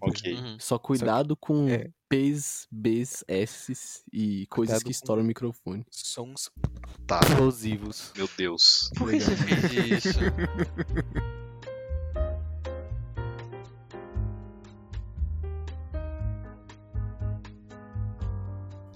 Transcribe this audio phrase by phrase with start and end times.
[0.00, 0.34] Ok.
[0.34, 0.56] Uhum.
[0.60, 1.90] Só cuidado com é.
[2.08, 5.84] P's, B's, S's e coisas Cuidado que com- estouram o microfone.
[5.90, 6.50] Sons
[7.06, 7.20] Tá.
[7.24, 8.12] explosivos.
[8.16, 8.90] Meu Deus.
[8.96, 10.18] Por que você fez isso?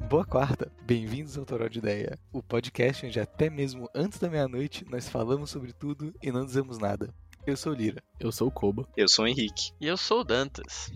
[0.09, 4.84] Boa quarta, bem-vindos ao Toró de Ideia, o podcast onde até mesmo antes da meia-noite
[4.91, 7.12] nós falamos sobre tudo e não dizemos nada.
[7.48, 8.02] Eu sou o Lira.
[8.20, 8.86] Eu sou o Koba.
[8.94, 9.72] Eu sou o Henrique.
[9.80, 10.92] E eu sou o Dantas.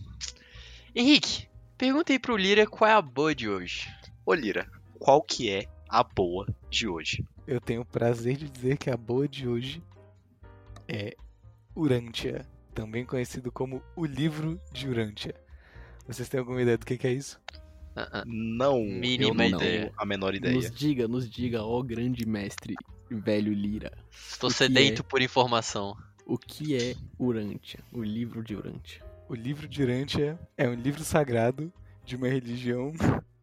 [0.95, 1.49] Henrique,
[1.79, 3.89] pergunta aí pro Lira qual é a boa de hoje.
[4.27, 7.25] Ô Lira, qual que é a boa de hoje?
[7.47, 9.83] Eu tenho o prazer de dizer que a boa de hoje
[10.87, 11.17] é
[11.75, 15.35] Urântia, também conhecido como o livro de Urântia.
[16.07, 17.41] Vocês têm alguma ideia do que que é isso?
[17.97, 18.25] Ah, ah.
[18.27, 19.81] Não, eu Mínima não ideia.
[19.87, 20.55] tenho a menor ideia.
[20.55, 22.75] Nos diga, nos diga, ó grande mestre
[23.11, 23.93] velho Lira.
[24.11, 25.03] Estou sedento é?
[25.03, 25.97] por informação.
[26.33, 27.81] O que é Urântia?
[27.93, 29.05] O livro de Urântia.
[29.29, 31.71] O livro de Urântia é um livro sagrado
[32.07, 32.91] de uma religião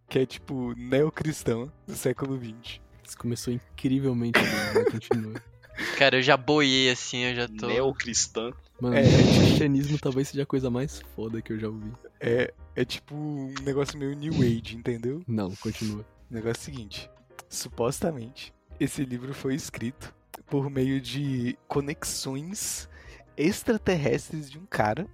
[0.09, 2.81] que é tipo neocristã do século XX.
[3.07, 5.39] Isso começou incrivelmente bem, mas continua.
[5.99, 7.67] Cara, eu já boiei assim, eu já tô.
[7.67, 8.51] Neocristã.
[8.81, 9.03] Mano, É.
[9.03, 11.91] o cristianismo talvez seja a coisa mais foda que eu já ouvi.
[12.19, 15.21] É, é tipo um negócio meio New Age, entendeu?
[15.27, 16.03] Não, continua.
[16.27, 17.07] O negócio é o seguinte:
[17.47, 20.11] supostamente, esse livro foi escrito
[20.47, 22.89] por meio de conexões
[23.37, 25.07] extraterrestres de um cara.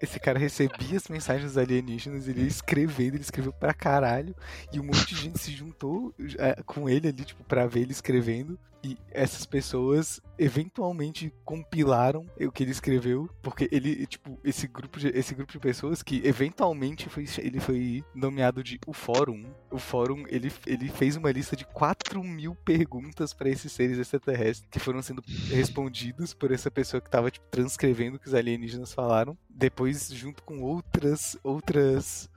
[0.00, 4.36] Esse cara recebia as mensagens alienígenas, ele ia escrevendo, ele escreveu pra caralho,
[4.72, 7.92] e um monte de gente se juntou eh, com ele ali, tipo, pra ver ele
[7.92, 8.58] escrevendo.
[8.86, 15.08] E essas pessoas eventualmente compilaram o que ele escreveu, porque ele, tipo, esse grupo de,
[15.08, 19.44] esse grupo de pessoas que eventualmente foi, ele foi nomeado de o Fórum.
[19.72, 24.68] O Fórum, ele, ele fez uma lista de 4 mil perguntas pra esses seres extraterrestres
[24.70, 28.94] que foram sendo respondidas por essa pessoa que tava, tipo, transcrevendo o que os alienígenas
[28.94, 29.36] falaram.
[29.50, 32.30] Depois, junto com outras, outras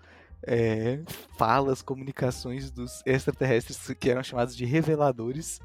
[0.44, 1.00] é,
[1.38, 5.60] falas, comunicações dos extraterrestres que eram chamados de reveladores,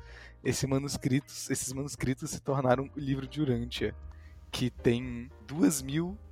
[0.45, 3.95] esse manuscritos, esses manuscritos se tornaram o livro de Urântia,
[4.53, 5.31] que tem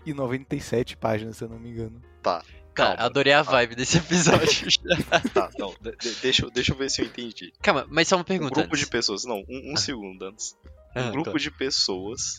[0.04, 2.00] 2.097 páginas, se eu não me engano.
[2.22, 2.42] Tá,
[2.74, 3.06] Cara, calma.
[3.06, 4.68] adorei a vibe desse episódio.
[5.34, 7.52] Tá, não, de- de- deixa, eu- deixa eu ver se eu entendi.
[7.62, 8.54] Calma, mas só uma Um pergunta.
[8.60, 8.90] grupo de antes.
[8.90, 10.56] pessoas, não, um, um segundo antes.
[10.96, 11.38] Um Ah, grupo tá.
[11.38, 12.38] de pessoas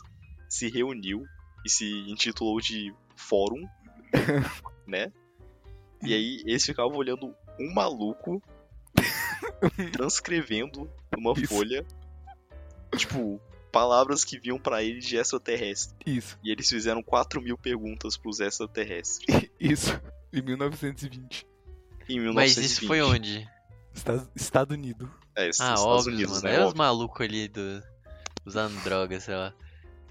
[0.49, 1.23] se reuniu
[1.65, 3.67] e se intitulou de Fórum,
[4.87, 5.11] né?
[6.01, 8.41] E aí eles ficavam olhando um maluco
[9.91, 11.53] transcrevendo numa Isso.
[11.53, 11.85] folha,
[12.97, 13.39] tipo,
[13.71, 15.95] palavras que vinham pra ele de extraterrestre.
[16.05, 19.19] Isso, E eles fizeram 4 mil perguntas pros extraterrestres.
[19.59, 19.99] isso.
[20.31, 21.45] Em 1920.
[22.09, 22.33] Em 1920.
[22.35, 23.47] Mas isso foi onde?
[23.93, 25.09] Estados, Estado Unido.
[25.35, 26.55] É, Ah, Estados óbvio, Unidos, mano.
[26.55, 26.61] né?
[26.61, 27.81] É os malucos ali do...
[28.45, 29.53] usando drogas, sei lá.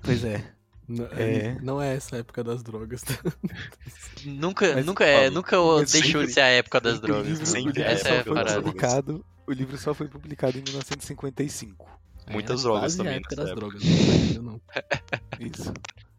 [0.02, 0.42] Pois é.
[0.92, 1.56] N- É.
[1.62, 3.02] Não é essa a época das drogas.
[4.24, 7.26] Nunca, Mas, nunca é, nunca deixou sempre- de ser a época das drogas.
[7.32, 7.46] mano.
[7.46, 8.62] sempre o livro é Essa só é a parada.
[8.62, 9.24] publicado.
[9.46, 11.88] O livro só foi publicado em 1955.
[12.30, 13.60] Muitas É, drogas também a época das época.
[13.60, 13.82] drogas.
[13.82, 14.60] Não, ainda não.
[15.40, 15.72] Isso.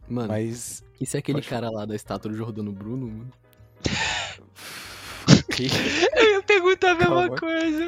[0.10, 0.84] Mano, Mas.
[1.00, 3.32] e se é aquele cara lá da estátua do Jordano Bruno, mano?
[5.52, 5.68] que-
[6.16, 7.36] Eu ia perguntar a mesma Calma.
[7.38, 7.88] coisa.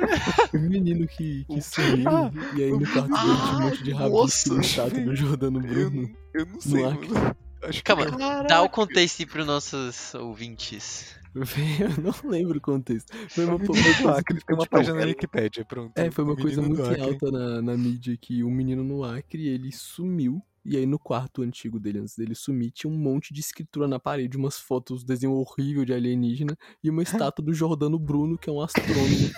[0.53, 3.91] O menino que, que sumiu, Ah, e aí no quarto dele tinha um monte de
[3.91, 6.01] rabisco no estátua do Jordano Eu, Bruno.
[6.01, 7.07] não- eu não sei, Acre.
[7.09, 7.35] mano.
[7.63, 8.45] Acho que Calma, não.
[8.45, 11.15] dá o contexto aí pros nossos ouvintes.
[11.35, 13.11] Eu não lembro o contexto.
[13.29, 15.91] Foi uma, Acre, tem uma tipo, página na Wikipédia, pronto.
[15.97, 19.69] É, foi uma coisa muito alta na, na mídia que um menino no Acre, ele
[19.71, 20.41] sumiu.
[20.65, 23.99] E aí no quarto antigo dele, antes dele sumir, tinha um monte de escritura na
[23.99, 28.53] parede, umas fotos, desenho horrível de alienígena e uma estátua do Jordano Bruno, que é
[28.53, 29.31] um astrônomo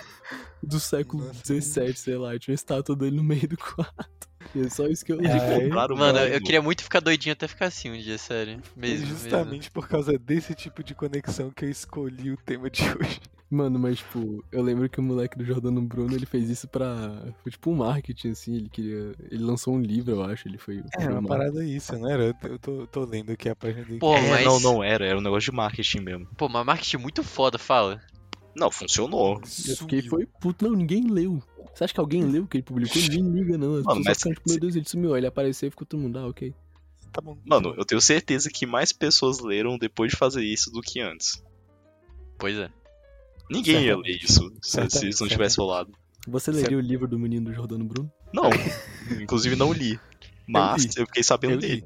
[0.62, 1.30] do século.
[1.44, 2.34] XVII, sei lá.
[2.34, 4.28] e Tinha uma estátua dele no meio do quarto.
[4.54, 5.64] E é só isso que eu lembro.
[5.64, 8.62] Compraram Mano, mano, eu queria muito ficar doidinho até ficar assim um dia, sério.
[8.74, 9.06] Mesmo, mesmo.
[9.06, 13.20] Justamente por causa desse tipo de conexão que eu escolhi o tema de hoje.
[13.50, 17.22] Mano, mas tipo, eu lembro que o moleque do Jordano Bruno, ele fez isso pra.
[17.42, 19.14] Foi tipo um marketing, assim, ele queria.
[19.30, 20.46] Ele lançou um livro, eu acho.
[20.46, 20.82] Ele foi.
[20.98, 22.36] É, uma um parada isso, não era?
[22.42, 25.16] Eu- tô, tô lendo aqui a página do Pô, É, mas- não, não era, era
[25.16, 26.26] um negócio de marketing mesmo.
[26.36, 28.02] Pô, mas marketing muito foda, fala.
[28.54, 29.40] Não, funcionou.
[29.66, 31.42] Eu fiquei, foi puto, não, ninguém leu.
[31.74, 33.00] Você acha que alguém leu o que ele publicou?
[33.00, 33.76] Ninguém liga, não.
[33.76, 35.16] As Mano, pessoas mas ficaram tipo, meu Deus, ele sumiu.
[35.16, 36.52] Ele apareceu e ficou todo mundo, ah, ok.
[37.12, 37.38] Tá bom.
[37.46, 41.42] Mano, eu tenho certeza que mais pessoas leram depois de fazer isso do que antes.
[42.36, 42.68] Pois é.
[43.50, 44.06] Ninguém ia Certamente.
[44.10, 45.92] ler isso se, se isso não tivesse rolado.
[46.26, 48.12] Você leria o livro do menino do Jordano Bruno?
[48.32, 48.50] Não,
[49.20, 49.98] inclusive não li.
[50.46, 50.90] Mas li.
[50.96, 51.66] eu, fiquei sabendo Eu li.
[51.68, 51.84] dele.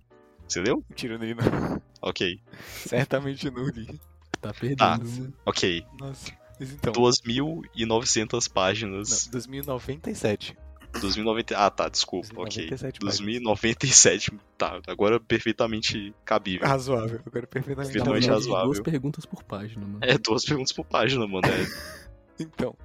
[0.48, 0.84] Você leu?
[0.94, 1.80] Tiro nele, não.
[2.00, 2.40] Ok.
[2.86, 4.00] Certamente não li.
[4.40, 4.78] Tá perdendo.
[4.78, 4.98] Tá.
[4.98, 5.32] né?
[5.46, 5.84] Ok.
[5.98, 6.32] Nossa.
[6.58, 6.92] Mas então.
[6.92, 9.26] 2.900 páginas.
[9.26, 10.56] Não, 2097.
[11.00, 11.56] 2090.
[11.56, 12.68] Ah, tá, desculpa, ok.
[12.68, 13.18] 2097 páginas.
[13.18, 14.32] 2097.
[14.58, 16.66] Tá, agora perfeitamente cabível.
[16.66, 17.20] Razoável.
[17.26, 18.34] Agora perfeitamente Perfeitamente razoável.
[18.54, 18.72] razoável.
[18.72, 19.98] Duas perguntas por página, mano.
[20.02, 21.46] É duas perguntas por página, mano.
[21.46, 22.02] É,
[22.42, 22.76] Então,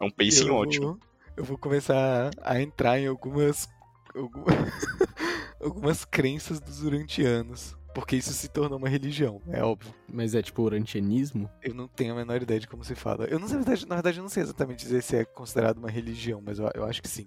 [0.00, 0.86] é um pacing eu ótimo.
[0.86, 0.98] Vou,
[1.36, 3.68] eu vou começar a entrar em algumas.
[4.14, 4.44] algum-
[5.60, 7.76] algumas crenças dos urantianos.
[7.98, 9.92] Porque isso se tornou uma religião, é óbvio.
[10.08, 11.50] Mas é tipo urantianismo?
[11.60, 13.24] Eu não tenho a menor ideia de como se fala.
[13.24, 16.40] Eu não sei, na verdade, eu não sei exatamente dizer se é considerado uma religião,
[16.40, 17.26] mas eu, eu acho que sim.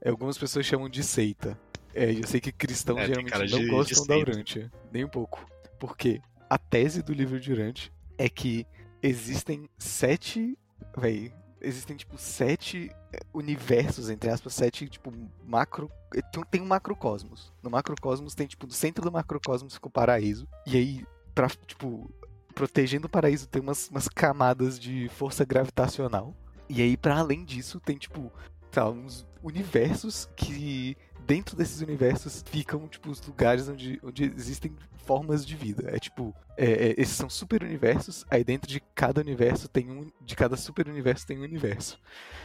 [0.00, 1.58] É, Algumas pessoas chamam de seita.
[1.92, 4.30] É, eu sei que cristãos É, geralmente não de- de gostam da seita.
[4.30, 4.72] Urântia.
[4.92, 5.44] Nem um pouco.
[5.80, 8.64] Porque a tese do livro de Urântia é que
[9.02, 10.56] existem sete.
[10.96, 11.32] Véi,
[11.66, 15.12] existem tipo sete eh, universos, entre aspas, sete, tipo,
[15.44, 15.90] macro.
[16.14, 17.52] eh, tem- um macrocosmos.
[17.62, 20.46] No macrocosmos tem, tipo, no centro do macrocosmos fica o paraíso.
[20.66, 22.10] E aí, pra, tipo,
[22.54, 26.34] protegendo o paraíso tem umas, umas camadas de força gravitacional.
[26.68, 28.32] E aí, pra além disso, tem, tipo,
[28.74, 30.96] lá, uns universos que.
[31.26, 34.72] Dentro desses universos ficam, tipo, os lugares onde, onde existem
[35.06, 35.88] formas de vida.
[35.94, 40.10] É tipo, é, é, esses são super universos, aí dentro de cada universo tem um.
[40.24, 41.98] De cada super universo tem um universo.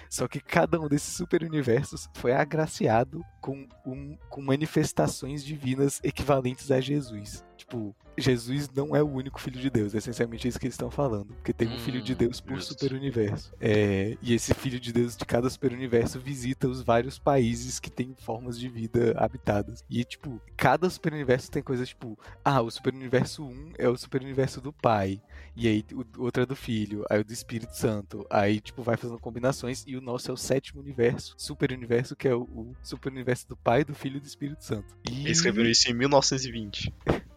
[0.09, 6.69] Só que cada um desses super universos foi agraciado com, um, com manifestações divinas equivalentes
[6.71, 7.43] a Jesus.
[7.55, 10.91] Tipo, Jesus não é o único filho de Deus, é essencialmente isso que eles estão
[10.91, 11.33] falando.
[11.35, 12.73] Porque tem um filho de Hum, Deus por justo.
[12.73, 13.53] super universo.
[13.61, 17.89] É, e esse filho de Deus de cada super universo visita os vários países que
[17.89, 19.85] têm formas de vida habitadas.
[19.89, 23.95] E, tipo, cada super universo tem coisas tipo, ah, o super universo 1 é o
[23.95, 25.21] super universo do pai.
[25.55, 28.25] E aí o outro é do filho, aí o do Espírito Santo.
[28.29, 29.83] Aí, tipo, vai fazendo combinações.
[29.85, 33.47] E o nosso é o sétimo universo, super universo, que é o, o super universo
[33.47, 34.95] do pai, do filho e do Espírito Santo.
[35.07, 35.21] E...
[35.21, 36.93] Eles escreveram isso em 1920.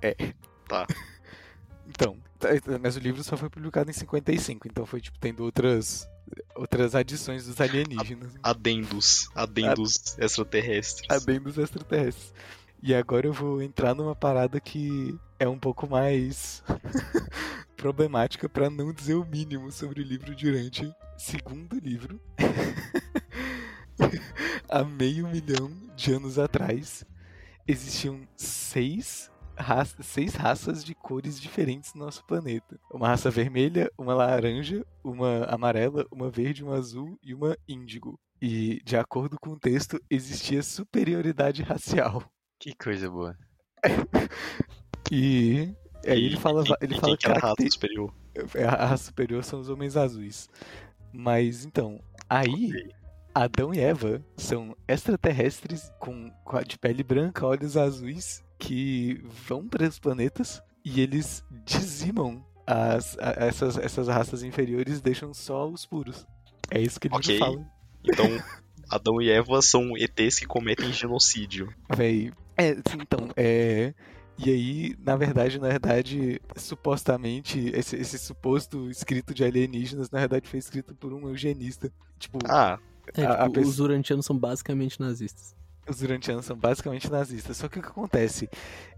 [0.00, 0.14] É.
[0.68, 0.86] Tá.
[1.86, 2.48] Então, tá,
[2.80, 6.08] mas o livro só foi publicado em 55, então foi, tipo, tendo outras
[6.54, 8.32] outras adições dos alienígenas.
[8.42, 9.28] Adendos.
[9.34, 11.06] Adendos extraterrestres.
[11.10, 12.32] Além dos extraterrestres.
[12.86, 16.62] E agora eu vou entrar numa parada que é um pouco mais
[17.78, 20.94] problemática, pra não dizer o mínimo, sobre o livro Durante.
[21.16, 22.20] Segundo livro,
[24.68, 27.06] há meio milhão de anos atrás,
[27.66, 32.78] existiam seis, raça- seis raças de cores diferentes no nosso planeta.
[32.92, 38.20] Uma raça vermelha, uma laranja, uma amarela, uma verde, uma azul e uma índigo.
[38.42, 42.22] E, de acordo com o texto, existia superioridade racial.
[42.64, 43.36] Que coisa boa.
[45.12, 45.74] E
[46.06, 48.14] aí ele fala, e- ele e fala quem que era a raça superior?
[48.54, 50.48] é, a raça superior são os homens azuis.
[51.12, 52.72] Mas então, aí
[53.34, 59.68] Adão e Eva são extraterrestres com, com a- de pele branca, olhos azuis, que vão
[59.68, 65.68] para os planetas e eles dizimam as, a- essas, essas raças inferiores e deixam só
[65.68, 66.26] os puros.
[66.70, 67.38] É isso que ele Ok.
[67.38, 67.62] fala.
[68.02, 68.24] Então,
[68.90, 71.72] Adão e Eva são ETs que cometem genocídio.
[71.94, 72.32] Véi.
[72.56, 73.94] É, sim, então, é.
[74.36, 80.48] E aí, na verdade, na verdade, supostamente, esse, esse suposto escrito de alienígenas, na verdade,
[80.48, 81.90] foi escrito por um eugenista.
[82.18, 82.78] Tipo, Ah,
[83.16, 85.54] É, A- a tipo, pessoa- os urantianos são basicamente nazistas.
[85.86, 87.56] os urantianos são basicamente nazistas.
[87.58, 88.48] Só que o que acontece?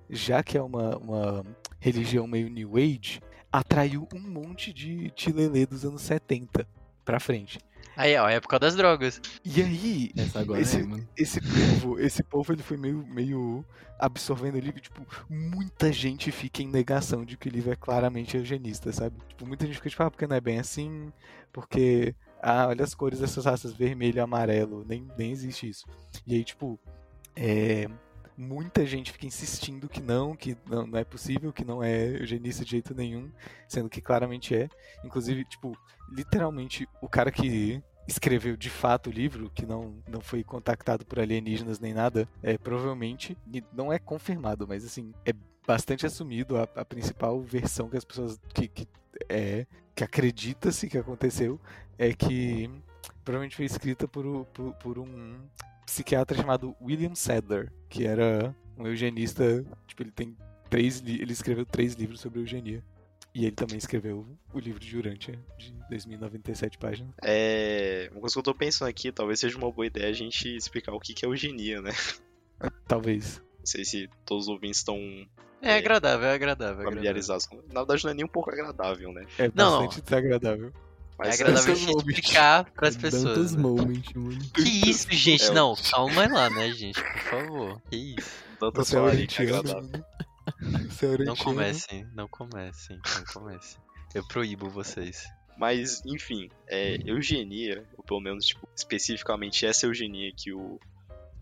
[0.08, 1.44] Já que é uma, uma
[1.80, 3.20] religião meio New Age,
[3.52, 6.66] atraiu um monte de tilelê dos anos 70
[7.04, 7.58] pra frente.
[7.96, 9.20] Aí, ó, época das drogas.
[9.44, 10.12] E aí,
[10.58, 10.84] esse, é,
[11.16, 13.64] esse povo, esse povo ele foi meio, meio
[13.98, 18.36] absorvendo o livro, tipo, muita gente fica em negação de que o livro é claramente
[18.36, 19.16] eugenista, sabe?
[19.28, 21.12] Tipo, muita gente fica tipo, ah, porque não é bem assim,
[21.52, 25.86] porque ah, olha as cores dessas raças, vermelho e amarelo, nem, nem existe isso.
[26.26, 26.78] E aí, tipo,
[27.34, 27.88] é,
[28.36, 32.64] muita gente fica insistindo que não, que não, não é possível, que não é eugenista
[32.64, 33.30] de jeito nenhum,
[33.68, 34.68] sendo que claramente é.
[35.04, 35.76] Inclusive, tipo,
[36.10, 41.18] literalmente, o cara que escreveu de fato o livro, que não, não foi contactado por
[41.18, 43.36] alienígenas nem nada, é provavelmente,
[43.72, 45.32] não é confirmado, mas assim, é
[45.66, 48.86] bastante assumido a, a principal versão que as pessoas que, que
[49.28, 51.58] é que acredita-se que aconteceu
[51.98, 52.70] é que
[53.26, 55.36] provavelmente foi escrita por, por, por um
[55.84, 60.36] psiquiatra chamado William Sadler, que era um eugenista, tipo, ele tem
[60.70, 62.82] três, ele escreveu três livros sobre eugenia.
[63.34, 67.12] E ele também escreveu o livro de Urântia, de 2097 páginas.
[67.22, 68.08] é.
[68.12, 70.92] Uma coisa que eu tô pensando aqui, talvez seja uma boa ideia a gente explicar
[70.94, 71.90] o que que é eugenia, né?
[72.88, 73.42] Talvez.
[73.58, 74.96] Não sei se todos os ouvintes estão
[75.60, 75.76] É É.
[75.76, 76.66] agradável, é agradável.
[76.66, 76.92] É agradável.
[76.94, 77.56] familiarizados com.
[77.68, 79.26] Na verdade, não é nem um pouco agradável, né?
[79.38, 80.72] É Não, bastante desagradável.
[81.18, 82.08] É Mas agradável a Dantas gente Moment.
[82.08, 83.54] explicar pras Dantas pessoas.
[83.54, 83.62] né?
[83.62, 84.38] Moment, mano.
[84.54, 85.44] Que isso, gente?
[85.44, 87.02] É, Não, calma lá, né, gente?
[87.02, 87.82] Por favor.
[87.90, 88.44] Que isso?
[88.58, 90.04] tantas Você é é agradável.
[90.90, 93.78] Você é Não comecem, não comecem, não comecem.
[94.14, 95.28] Eu proíbo vocês.
[95.58, 100.78] Mas, enfim, é, eugenia, ou pelo menos, tipo, especificamente essa eugenia que o,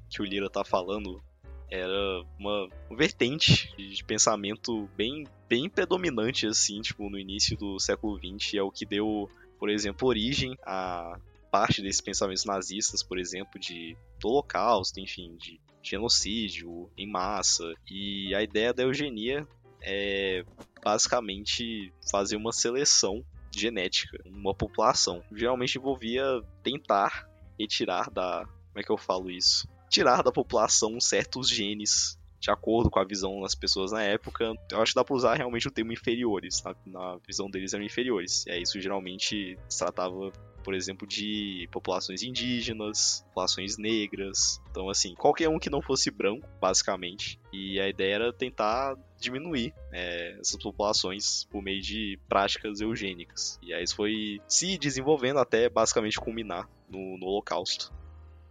[0.08, 1.22] que o Lira tá falando,
[1.70, 8.54] era uma vertente de pensamento bem, bem predominante, assim, tipo, no início do século XX,
[8.54, 9.28] é o que deu,
[9.64, 11.18] por exemplo, origem a
[11.50, 17.72] parte desses pensamentos nazistas, por exemplo, de do holocausto, enfim, de genocídio em massa.
[17.90, 19.48] E a ideia da eugenia
[19.80, 20.44] é
[20.84, 25.24] basicamente fazer uma seleção genética, uma população.
[25.32, 27.26] Geralmente envolvia tentar
[27.58, 28.44] retirar da.
[28.44, 29.66] Como é que eu falo isso?
[29.88, 34.52] Tirar da população certos genes de acordo com a visão das pessoas na época.
[34.70, 36.62] Eu acho que dá pra usar realmente o termo inferiores.
[36.84, 38.46] Na, visão deles eram inferiores.
[38.46, 40.30] É isso geralmente se tratava
[40.62, 44.62] por exemplo, de populações indígenas, populações negras.
[44.70, 47.38] Então, assim, qualquer um que não fosse branco, basicamente.
[47.52, 53.58] E a ideia era tentar diminuir é, essas populações por meio de práticas eugênicas.
[53.62, 57.92] E aí isso foi se desenvolvendo até basicamente culminar no, no Holocausto.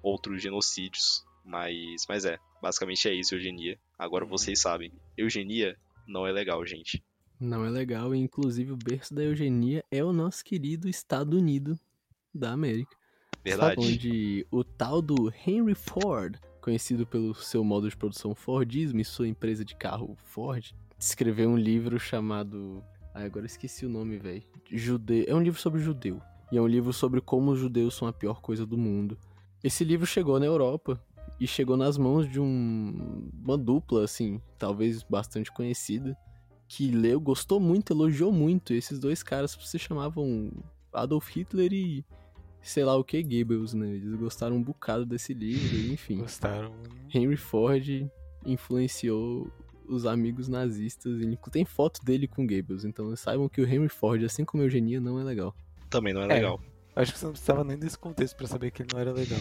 [0.03, 1.25] Outros genocídios.
[1.43, 3.77] Mas, mas é, basicamente é isso, eugenia.
[3.97, 7.03] Agora vocês sabem, eugenia não é legal, gente.
[7.39, 11.77] Não é legal, e inclusive o berço da eugenia é o nosso querido Estado Unido
[12.33, 12.95] da América.
[13.43, 13.81] Verdade.
[13.81, 19.27] Onde o tal do Henry Ford, conhecido pelo seu modo de produção Fordismo e sua
[19.27, 22.81] empresa de carro Ford, escreveu um livro chamado.
[23.13, 24.43] Ah, agora eu esqueci o nome, velho.
[24.71, 25.25] Jude...
[25.27, 26.21] É um livro sobre judeu.
[26.51, 29.17] E é um livro sobre como os judeus são a pior coisa do mundo.
[29.61, 31.03] Esse livro chegou na Europa
[31.39, 33.29] e chegou nas mãos de um...
[33.43, 36.17] uma dupla, assim, talvez bastante conhecida,
[36.67, 38.73] que leu, gostou muito, elogiou muito.
[38.73, 40.51] E esses dois caras se chamavam
[40.91, 42.05] Adolf Hitler e
[42.61, 43.89] sei lá o que Goebbels, né?
[43.89, 46.17] Eles gostaram um bocado desse livro, e, enfim.
[46.19, 46.71] Gostaram.
[47.13, 48.09] Henry Ford
[48.45, 49.51] influenciou
[49.87, 51.19] os amigos nazistas.
[51.21, 54.65] Ele tem foto dele com Goebbels, então saibam que o Henry Ford, assim como a
[54.65, 55.53] Eugenia, não é legal.
[55.89, 56.33] Também não é É.
[56.35, 56.61] legal.
[56.95, 59.39] Acho que você não precisava nem desse contexto pra saber que ele não era legal.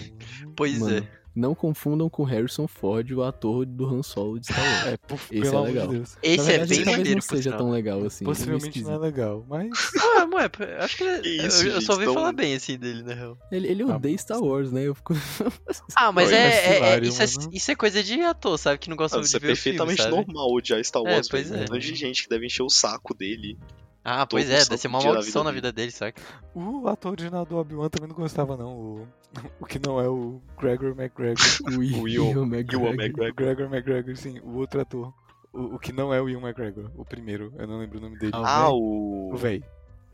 [0.57, 1.22] Pois Mano, é.
[1.35, 4.87] Não confundam com Harrison Ford, o ator do Han Solo de Star Wars.
[4.87, 5.87] É, por, Esse pelo é amor legal.
[5.89, 6.17] de Deus.
[6.23, 8.25] Esse é verdade, bem talvez maneiro, não seja tão legal assim.
[8.25, 9.71] Possivelmente não é legal, mas.
[9.99, 12.55] Ah, ué, acho que ele, Que isso, eu, eu gente, só ouvi tão- falar bem
[12.55, 13.39] assim dele, na real.
[13.51, 14.83] Ele, ele Ah, odeia Star Wars, né?
[14.87, 15.15] Eu fico...
[15.97, 17.51] Ah, mas é, é- é- hilário, isso, é, mano.
[17.55, 18.79] isso é coisa de ator, sabe?
[18.79, 20.15] Que não gosta Mano, de isso é ver o filme, perfeitamente sabe?
[20.15, 21.29] normal odiar Star É, Wars.
[21.29, 21.63] pois velho.
[21.63, 21.65] é.
[21.71, 23.57] Um monte de gente que deve encher o saco dele.
[24.05, 26.21] Ah, pois é, deve ser uma maldição vida na vida dele, saca?
[26.55, 28.73] O ator original do Obi-Wan também não gostava, não.
[28.77, 29.09] O,
[29.61, 31.37] o que não é o Gregor McGregor.
[31.79, 32.91] o Ian Will- McGregor.
[32.91, 33.35] O McGregor.
[33.35, 35.13] Gregor McGregor, sim, o outro ator.
[35.53, 38.19] O, o que não é o Ian McGregor, o primeiro, eu não lembro o nome
[38.19, 38.33] dele.
[38.35, 38.71] Ah, Ah, véi.
[38.73, 39.31] o.
[39.33, 39.63] O véi.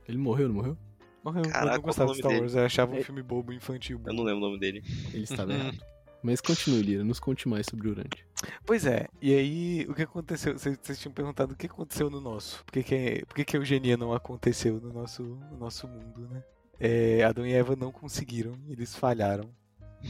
[0.07, 0.76] Ele morreu, não morreu?
[1.25, 3.02] Morreu, eu Caraca, não gostava qual de é o Star Wars, eu achava um É-
[3.02, 4.00] filme bobo, infantil.
[4.07, 4.83] Eu não lembro o nome dele.
[5.12, 5.78] Ele estava errado.
[6.22, 8.26] Mas continue, Lira, nos conte mais sobre o Urante.
[8.66, 10.58] Pois é, e aí o que aconteceu?
[10.58, 12.64] Vocês vocês tinham perguntado o que aconteceu no nosso.
[12.64, 15.87] Por que, que, é- por que, que a eugenia não aconteceu no nosso, no nosso
[15.87, 16.42] mundo, né?
[16.80, 19.48] É, Adão e Eva não conseguiram, eles falharam.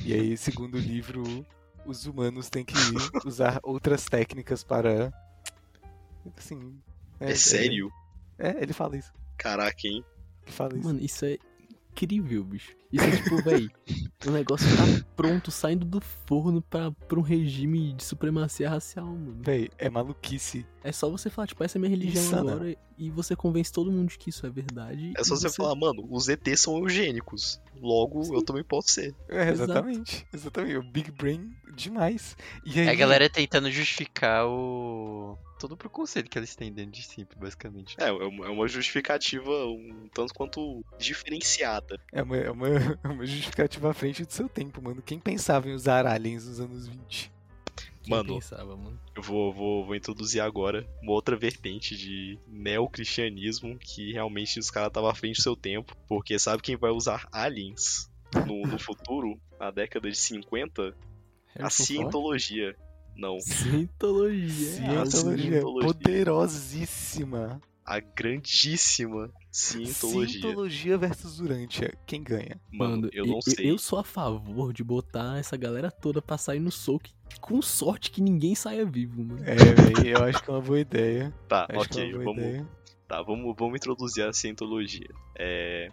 [0.05, 1.23] E aí, segundo o livro,
[1.87, 2.75] os humanos têm que
[3.27, 5.13] usar outras técnicas para.
[6.37, 6.79] Assim.
[7.21, 7.91] É, sério?
[8.39, 9.13] É, ele fala isso.
[9.37, 10.05] Caraca, hein?
[10.43, 10.85] Ele fala isso.
[10.87, 11.39] Mano, isso é
[12.05, 12.77] incrível, bicho.
[12.93, 13.69] Isso é tipo, véi,
[14.27, 19.37] o negócio tá pronto, saindo do forno pra, pra um regime de supremacia racial, mano.
[19.43, 20.67] Véi, é maluquice.
[20.83, 22.53] É só você falar, tipo, essa é minha religião Insana.
[22.53, 25.13] agora, e você convence todo mundo de que isso é verdade.
[25.17, 27.61] É só você falar, mano, os ETs são eugênicos.
[27.81, 28.35] Logo, Sim.
[28.35, 29.15] eu também posso ser.
[29.29, 29.71] É, Exato.
[29.73, 30.27] exatamente.
[30.33, 30.77] Exatamente.
[30.79, 32.37] O Big Brain demais.
[32.65, 35.37] E aí, É a galera tentando justificar o.
[35.59, 37.97] Todo o preconceito que eles têm dentro de si, basicamente.
[37.99, 42.01] É, é uma é uma justificativa um tanto quanto diferenciada.
[42.13, 42.69] É uma, é, uma,
[43.03, 45.03] é uma justificativa à frente do seu tempo, mano.
[45.03, 47.33] Quem pensava em usar aliens nos anos 20?
[48.09, 48.35] Quem Mano.
[48.35, 48.99] pensava, mano.
[49.15, 54.89] Eu vou, vou, vou introduzir agora uma outra vertente de neocristianismo que realmente os caras
[54.89, 55.95] estavam à frente do seu tempo.
[56.09, 58.11] Porque sabe quem vai usar aliens
[58.47, 60.97] no, no futuro, na década de 50?
[61.59, 62.77] A Harrison Ford?
[63.19, 63.41] Não.
[63.41, 64.49] Cientologia.
[64.49, 65.11] Cientologia.
[65.11, 65.87] cientologia.
[65.87, 67.61] Poderosíssima.
[67.85, 70.41] A grandíssima cientologia.
[70.41, 71.93] Cientologia versus Urantia.
[72.07, 72.61] Quem ganha?
[72.71, 73.71] Mano, eu não e- sei.
[73.71, 77.09] Eu sou a favor de botar essa galera toda pra sair no soco
[77.41, 79.43] com sorte que ninguém saia vivo, mano.
[79.45, 81.35] É, véi, eu acho que é uma boa ideia.
[81.49, 82.69] Tá, Acho é ok, vamos, ideia.
[83.09, 85.09] Tá, vamos, vamos introduzir a cientologia.
[85.37, 85.91] É,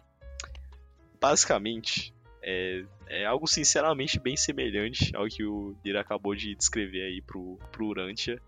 [1.19, 2.13] basicamente,
[2.43, 7.57] é, é algo sinceramente bem semelhante ao que o Lira acabou de descrever aí pro,
[7.71, 8.41] pro Urantia.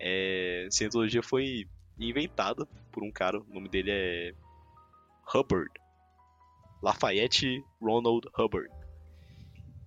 [0.00, 1.66] É, cientologia foi
[1.98, 4.34] inventada por um cara, o nome dele é
[5.34, 5.70] Hubbard.
[6.82, 8.70] Lafayette Ronald Hubbard.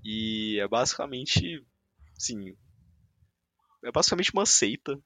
[0.04, 1.64] E é basicamente,
[2.18, 2.56] sim,
[3.84, 5.00] é basicamente uma seita.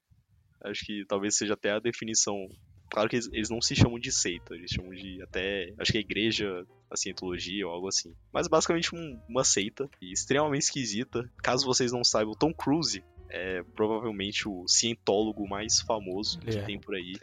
[0.64, 2.48] Acho que talvez seja até a definição
[2.94, 5.74] Claro que eles, eles não se chamam de seita, eles chamam de até.
[5.80, 6.64] Acho que é igreja,
[6.94, 8.14] a cientologia ou algo assim.
[8.32, 11.30] Mas basicamente um- uma seita e extremamente esquisita.
[11.42, 16.60] Caso vocês não saibam, o Tom Cruise é provavelmente o cientólogo mais famoso que Ele
[16.60, 16.64] é.
[16.64, 17.16] tem por aí.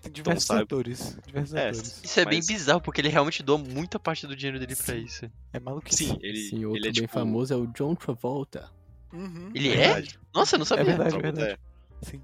[0.00, 1.16] Tem diversos sabe- atores.
[1.26, 2.00] Diversos É, atores.
[2.02, 4.94] Isso é bem Mas- bizarro, porque ele realmente doa muita parte do dinheiro dele pra
[4.94, 5.04] Sim.
[5.04, 5.30] isso.
[5.52, 6.06] É maluquice.
[6.06, 7.12] Sim, ele, Sim, outro ele é bem tipo.
[7.12, 8.70] famoso é o John Travolta.
[9.12, 9.50] Uhum.
[9.54, 9.76] Ele é?
[9.76, 10.18] verdade.
[10.34, 10.84] Nossa, eu não sabia.
[10.86, 11.10] verdade.
[11.10, 11.60] Travolta verdade.
[12.02, 12.06] é.
[12.10, 12.22] Sim.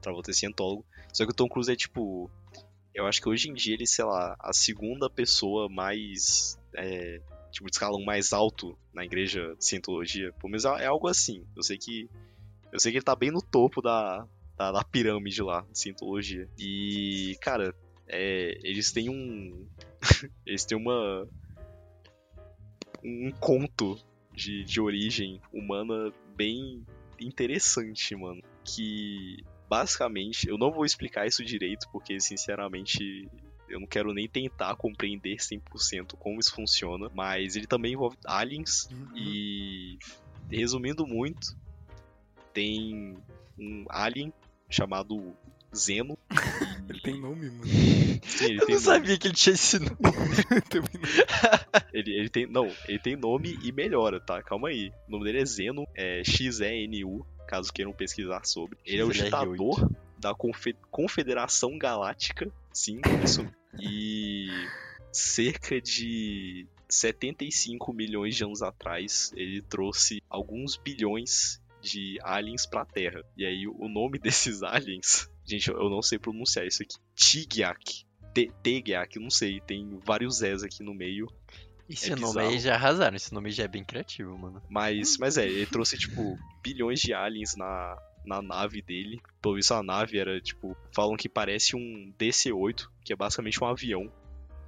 [0.00, 0.84] Travolta é cientólogo.
[1.12, 2.30] Só que o Tom Cruise é tipo.
[2.94, 6.58] Eu acho que hoje em dia ele, sei lá, a segunda pessoa mais.
[6.74, 7.20] É,
[7.50, 10.32] tipo, de escalão mais alto na igreja de cientologia.
[10.32, 11.44] Pelo menos é é algo assim.
[11.56, 12.08] Eu sei que.
[12.72, 16.48] Eu sei que ele tá bem no topo da, da, da pirâmide lá, de cientologia.
[16.58, 17.74] E, cara,
[18.06, 19.66] é, eles têm um.
[20.44, 21.28] eles têm uma.
[23.02, 23.98] Um conto
[24.34, 26.84] de, de origem humana bem
[27.18, 28.42] interessante, mano.
[28.64, 33.28] Que basicamente, eu não vou explicar isso direito, porque sinceramente
[33.68, 38.88] eu não quero nem tentar compreender 100% como isso funciona, mas ele também envolve aliens
[38.90, 39.16] Uhum.
[39.16, 39.98] e
[40.50, 41.56] resumindo muito,
[42.52, 43.16] tem
[43.56, 44.32] um alien
[44.68, 45.32] chamado
[45.74, 46.18] Zeno.
[46.90, 47.64] Ele tem nome, mano.
[48.26, 49.96] Sim, ele Eu tem não sabia que ele tinha esse nome.
[51.92, 52.46] Ele, ele tem.
[52.46, 54.42] Não, ele tem nome e melhora, tá?
[54.42, 54.92] Calma aí.
[55.08, 58.78] O nome dele é Zeno, é X-E-N-U, caso queiram pesquisar sobre.
[58.84, 59.24] Ele é o XLR8.
[59.24, 63.46] ditador da Confe- Confederação Galáctica, sim, isso.
[63.80, 64.48] E
[65.12, 73.22] cerca de 75 milhões de anos atrás, ele trouxe alguns bilhões de aliens pra Terra.
[73.36, 76.96] E aí o nome desses aliens, gente, eu não sei pronunciar isso aqui.
[77.14, 78.04] Tigyak.
[78.32, 81.26] Te- Tegyak, não sei, tem vários Z's aqui no meio.
[81.88, 82.48] Esse É nome bizarro.
[82.48, 83.16] aí já arrasaram.
[83.16, 84.62] Esse nome já é bem criativo, mano.
[84.68, 89.20] Mas, mas é, ele trouxe, tipo, bilhões de aliens na, na nave dele.
[89.42, 93.66] Pelo visto, a nave era, tipo, falam que parece um DC-8, que é basicamente um
[93.66, 94.12] avião.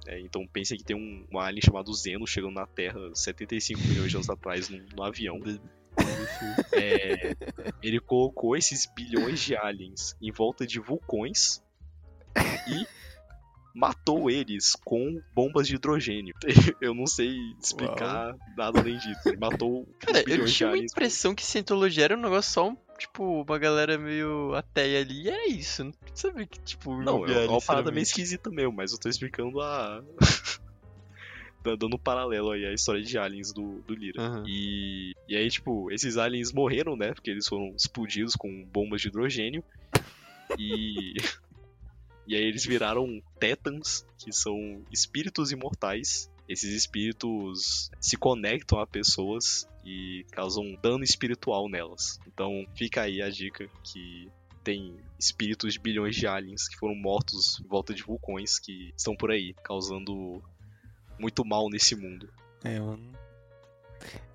[0.05, 4.09] É, então pensem que tem um, um alien chamado Zeno chegando na Terra 75 milhões
[4.11, 5.39] de anos atrás num, num avião.
[6.73, 7.35] É,
[7.81, 11.61] ele colocou esses bilhões de aliens em volta de vulcões
[12.67, 12.87] e
[13.73, 16.35] matou eles com bombas de hidrogênio.
[16.79, 19.21] Eu não sei explicar nada além disso.
[19.25, 22.77] Ele matou Cara, os eu tinha uma impressão que Cientologia era um negócio só, um,
[22.97, 25.23] tipo, uma galera meio ateia ali.
[25.23, 25.83] E era isso.
[25.83, 29.59] Não sabia que, tipo, Não, é uma parada meio esquisita mesmo, mas eu tô explicando
[29.59, 30.03] a.
[31.63, 34.21] Dando um paralelo aí à história de aliens do, do Lira.
[34.21, 34.43] Aham.
[34.47, 37.13] E, e aí, tipo, esses aliens morreram, né?
[37.13, 39.63] Porque eles foram explodidos com bombas de hidrogênio.
[40.57, 41.13] E.
[42.25, 46.31] E aí eles viraram Tetans, que são espíritos imortais.
[46.47, 52.19] Esses espíritos se conectam a pessoas e causam dano espiritual nelas.
[52.25, 54.31] Então fica aí a dica que
[54.63, 59.15] tem espíritos de bilhões de aliens que foram mortos em volta de vulcões que estão
[59.15, 60.41] por aí, causando
[61.23, 62.27] muito mal nesse mundo.
[62.63, 63.11] É, mano.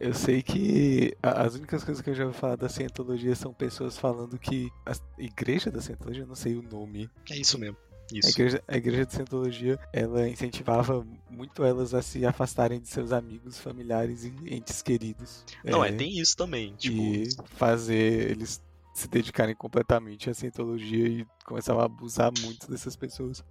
[0.01, 3.53] Eu sei que a- as únicas coisas que eu já ouvi falar da Cientologia são
[3.53, 7.77] pessoas falando que a igreja da Cientologia, eu não sei o nome, É isso mesmo.
[8.11, 8.31] a Isso.
[8.31, 13.59] igreja, a igreja de Cientologia, ela incentivava muito elas a se afastarem de seus amigos,
[13.61, 15.45] familiares e entes queridos.
[15.63, 16.75] Não, é, tem isso também.
[16.75, 18.63] Tipo, E fazer eles
[18.95, 23.45] se dedicarem completamente à Cientologia e começavam a abusar muito dessas pessoas.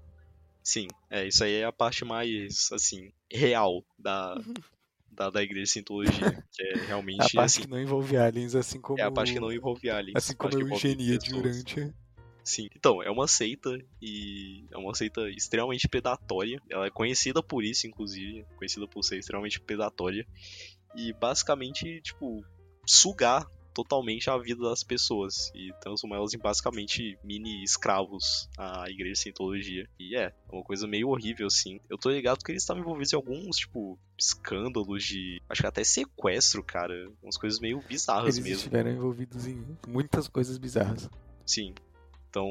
[0.68, 4.36] Sim, é, isso aí é a parte mais, assim, real da,
[5.10, 6.12] da, da igreja de Scientologia.
[6.52, 9.00] Que é realmente, A parte assim, que não envolve aliens, assim como.
[9.00, 10.16] é a parte que não envolve aliens.
[10.18, 11.34] Assim como a eugenia de.
[11.34, 11.96] Urântia.
[12.44, 12.68] Sim.
[12.76, 16.62] Então, é uma seita e é uma seita extremamente predatória.
[16.70, 20.26] Ela é conhecida por isso, inclusive, conhecida por ser extremamente predatória
[20.96, 22.44] e basicamente, tipo,
[22.86, 23.46] sugar
[23.78, 29.20] totalmente a vida das pessoas e transformar elas em basicamente mini escravos à igreja de
[29.20, 29.88] Scientologia.
[30.00, 31.80] E é, é uma coisa meio horrível assim.
[31.88, 35.84] Eu tô ligado que eles estavam envolvidos em alguns, tipo, escândalos de, acho que até
[35.84, 38.58] sequestro, cara, umas coisas meio bizarras Eles mesmo.
[38.58, 41.08] estiveram envolvidos em muitas coisas bizarras.
[41.46, 41.76] Sim.
[42.30, 42.50] Então,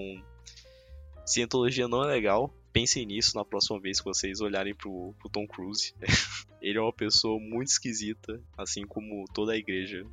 [1.25, 2.55] Cientologia não é legal.
[2.73, 5.93] Pensem nisso na próxima vez que vocês olharem pro, pro Tom Cruise.
[6.62, 10.07] Ele é uma pessoa muito esquisita, assim como toda a igreja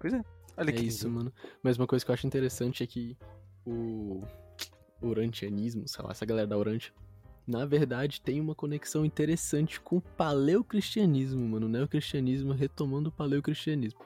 [0.00, 0.24] Cientologia.
[0.56, 1.18] Olha É que isso, lindo.
[1.18, 1.32] mano.
[1.62, 3.16] Mas uma coisa que eu acho interessante é que
[3.64, 4.22] o
[5.02, 6.92] urantianismo, sei lá, essa galera da Urantia,
[7.46, 11.66] na verdade tem uma conexão interessante com o paleocristianismo, mano.
[11.66, 14.00] O neocristianismo retomando o paleocristianismo.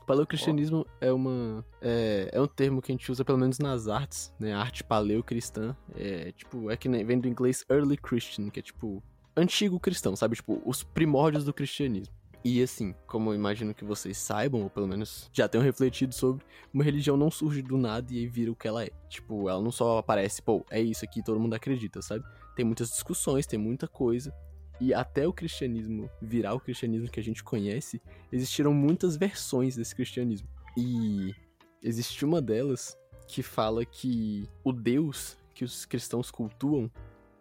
[0.00, 3.88] O paleocristianismo é uma é, é um termo que a gente usa pelo menos nas
[3.88, 4.52] artes, né?
[4.52, 9.02] A arte paleocristã é tipo é que vem do inglês early Christian, que é tipo
[9.34, 10.36] antigo cristão, sabe?
[10.36, 12.14] Tipo os primórdios do cristianismo.
[12.44, 16.44] E assim, como eu imagino que vocês saibam, ou pelo menos já tenham refletido sobre,
[16.72, 18.90] uma religião não surge do nada e aí vira o que ela é.
[19.08, 22.22] Tipo, ela não só aparece, pô, é isso aqui, todo mundo acredita, sabe?
[22.54, 24.34] Tem muitas discussões, tem muita coisa.
[24.78, 29.94] E até o cristianismo virar o cristianismo que a gente conhece, existiram muitas versões desse
[29.94, 30.46] cristianismo.
[30.76, 31.34] E
[31.82, 32.94] existe uma delas
[33.26, 36.90] que fala que o Deus que os cristãos cultuam,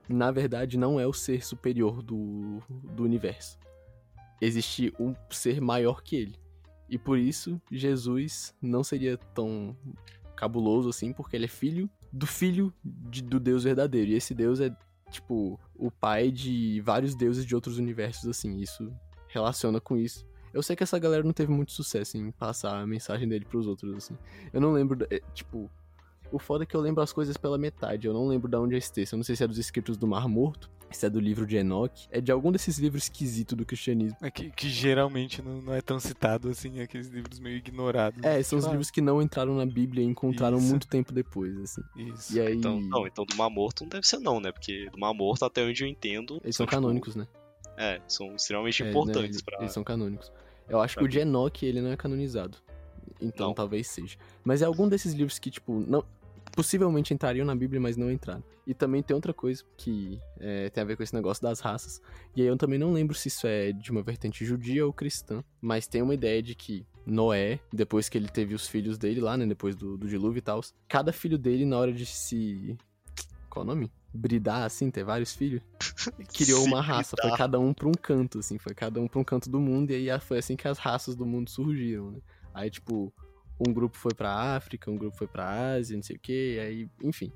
[0.07, 3.57] na verdade, não é o ser superior do, do universo.
[4.43, 6.35] Existe um ser maior que ele.
[6.89, 9.75] E por isso, Jesus não seria tão
[10.35, 14.11] cabuloso assim, porque ele é filho do filho de, do Deus verdadeiro.
[14.11, 14.75] E esse Deus é,
[15.09, 18.59] tipo, o pai de vários deuses de outros universos, assim.
[18.59, 18.93] Isso
[19.27, 20.25] relaciona com isso.
[20.53, 23.65] Eu sei que essa galera não teve muito sucesso em passar a mensagem dele pros
[23.65, 24.15] outros, assim.
[24.51, 25.69] Eu não lembro, é, tipo,
[26.31, 28.05] o foda é que eu lembro as coisas pela metade.
[28.05, 29.13] Eu não lembro de onde é esse texto.
[29.13, 31.57] Eu não sei se é dos escritos do Mar Morto, se é do livro de
[31.57, 32.07] Enoch.
[32.09, 34.17] É de algum desses livros esquisitos do cristianismo.
[34.21, 38.23] É que, que geralmente não, não é tão citado assim, aqueles livros meio ignorados.
[38.23, 40.67] É, são os livros que não entraram na Bíblia e encontraram Isso.
[40.67, 41.81] muito tempo depois, assim.
[41.95, 42.35] Isso.
[42.35, 42.55] E aí.
[42.55, 44.51] Então, não, então do Mar Morto não deve ser não, né?
[44.51, 46.39] Porque do Mar Morto, até onde eu entendo...
[46.43, 47.27] Eles são tipo, canônicos, né?
[47.77, 49.57] É, são extremamente É, né, importantes eles, pra...
[49.59, 50.31] eles são canônicos.
[50.69, 52.57] Eu acho que o de Enoch, ele não é canonizado.
[53.21, 53.53] Então Não.
[53.53, 54.17] talvez seja.
[54.43, 56.03] Mas é algum desses livros que, tipo, não.
[56.55, 58.43] Possivelmente entrariam na Bíblia, mas não entraram.
[58.65, 62.01] E também tem outra coisa que é, tem a ver com esse negócio das raças.
[62.35, 65.43] E aí eu também não lembro se isso é de uma vertente judia ou cristã.
[65.61, 69.35] Mas tem uma ideia de que Noé, depois que ele teve os filhos dele lá,
[69.35, 69.45] né?
[69.45, 72.77] Depois do, do dilúvio e tal, cada filho dele, na hora de se.
[73.49, 73.91] Qual o nome?
[74.13, 75.61] Bridar, assim, ter vários filhos.
[76.33, 77.15] Criou uma raça.
[77.19, 78.57] Foi cada um pra um canto, assim.
[78.57, 79.91] Foi cada um pra um canto do mundo.
[79.91, 82.19] E aí foi assim que as raças do mundo surgiram, né?
[82.53, 83.13] Aí, tipo,
[83.59, 86.59] um grupo foi pra África, um grupo foi pra Ásia, não sei o quê.
[86.61, 87.31] Aí, enfim.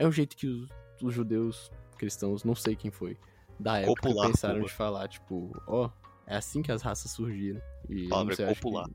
[0.00, 0.68] É um jeito que os,
[1.02, 3.18] os judeus cristãos, não sei quem foi,
[3.58, 4.66] da época Copular, pensaram Cuba.
[4.68, 5.90] de falar, tipo, ó,
[6.26, 7.60] é assim que as raças surgiram.
[7.88, 8.88] E Palavra é acho que- copular.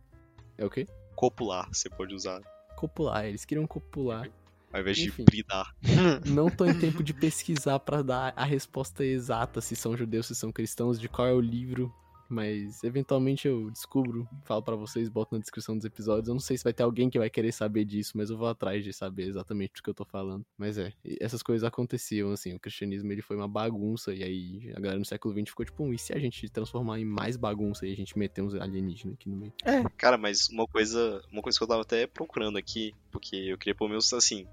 [0.57, 0.87] É o quê?
[1.15, 2.41] Copular, você pode usar.
[2.75, 4.27] Copular, eles queriam copular.
[4.73, 5.23] Ao invés de Enfim.
[5.23, 5.73] bridar.
[6.25, 10.35] Não tô em tempo de pesquisar pra dar a resposta exata se são judeus, se
[10.35, 11.93] são cristãos, de qual é o livro,
[12.29, 16.27] mas eventualmente eu descubro, falo pra vocês, boto na descrição dos episódios.
[16.27, 18.47] Eu não sei se vai ter alguém que vai querer saber disso, mas eu vou
[18.47, 20.45] atrás de saber exatamente do que eu tô falando.
[20.57, 24.79] Mas é, essas coisas aconteciam, assim, o cristianismo ele foi uma bagunça, e aí a
[24.79, 27.85] galera no século XX ficou tipo, "Hum, e se a gente transformar em mais bagunça
[27.85, 29.53] e a gente meter uns alienígenas aqui no meio?
[29.97, 33.75] Cara, mas uma coisa, uma coisa que eu tava até procurando aqui, porque eu queria
[33.75, 34.47] pelo menos assim.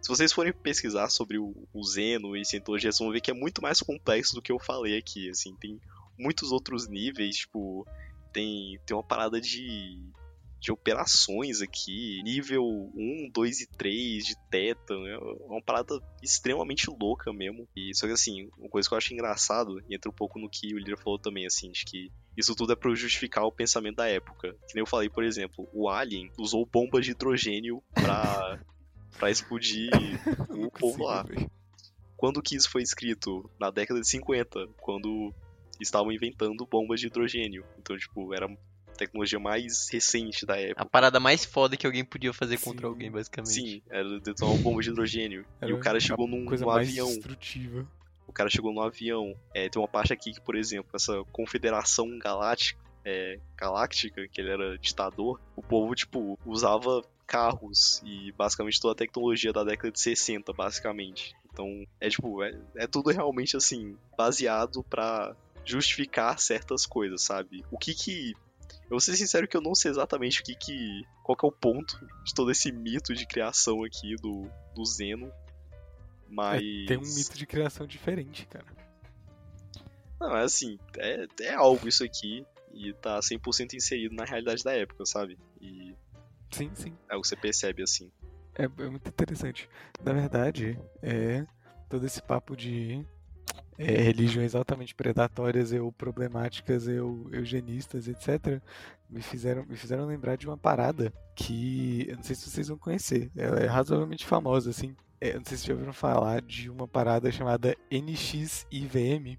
[0.00, 3.34] Se vocês forem pesquisar sobre o, o Zeno e Cientologia, vocês vão ver que é
[3.34, 5.30] muito mais complexo do que eu falei aqui.
[5.30, 5.80] Assim, tem
[6.18, 7.86] muitos outros níveis, tipo,
[8.32, 10.00] tem, tem uma parada de,
[10.60, 15.12] de operações aqui, nível 1, 2 e 3 de teta, né?
[15.12, 17.68] É uma parada extremamente louca mesmo.
[17.76, 20.48] E só que assim, uma coisa que eu acho engraçado, e entra um pouco no
[20.48, 23.96] que o Lira falou também, assim, de que isso tudo é pra justificar o pensamento
[23.96, 24.52] da época.
[24.66, 28.58] Que nem eu falei, por exemplo, o Alien usou bombas de hidrogênio pra,
[29.18, 29.90] pra explodir
[30.50, 31.24] o povo lá.
[32.16, 33.50] Quando que isso foi escrito?
[33.60, 35.32] Na década de 50, quando
[35.82, 37.64] estavam inventando bombas de hidrogênio.
[37.78, 40.86] Então, tipo, era a tecnologia mais recente da A época.
[40.86, 42.86] parada mais foda que alguém podia fazer contra Sim.
[42.86, 43.52] alguém, basicamente.
[43.52, 45.44] Sim, era detonar uma bomba de hidrogênio.
[45.60, 47.08] e Era o cara a chegou num, coisa num mais avião.
[47.08, 47.86] destrutiva.
[48.26, 49.34] O cara chegou no avião.
[49.52, 54.50] É, tem uma parte aqui que, por exemplo, essa confederação galáctica, é, galáctica, que ele
[54.50, 60.00] era ditador, o povo, tipo, usava carros e basicamente toda a tecnologia da década de
[60.00, 61.34] 60, basicamente.
[61.52, 61.66] Então,
[62.00, 67.64] é tipo, é, é tudo realmente assim, baseado pra justificar certas coisas, sabe?
[67.70, 68.32] O que que.
[68.84, 71.02] Eu vou ser sincero que eu não sei exatamente o que que.
[71.22, 75.32] Qual que é o ponto de todo esse mito de criação aqui do, do Zeno.
[76.28, 76.62] Mas.
[76.62, 78.66] É, tem um mito de criação diferente, cara.
[80.20, 84.72] Não, é assim, é, é algo isso aqui e tá 100% inserido na realidade da
[84.72, 85.38] época, sabe?
[85.60, 85.94] E
[86.50, 86.96] Sim, sim.
[87.10, 88.10] é o que você percebe assim.
[88.54, 89.68] É, é muito interessante.
[90.02, 91.44] Na verdade, é
[91.88, 93.04] todo esse papo de
[93.78, 98.60] é, religiões altamente predatórias ou problemáticas ou eugenistas, etc.,
[99.08, 102.78] me fizeram, me fizeram lembrar de uma parada que eu não sei se vocês vão
[102.78, 103.30] conhecer.
[103.36, 104.94] Ela é razoavelmente famosa, assim.
[105.20, 109.38] É, eu não sei se já ouviram falar de uma parada chamada NXIVM.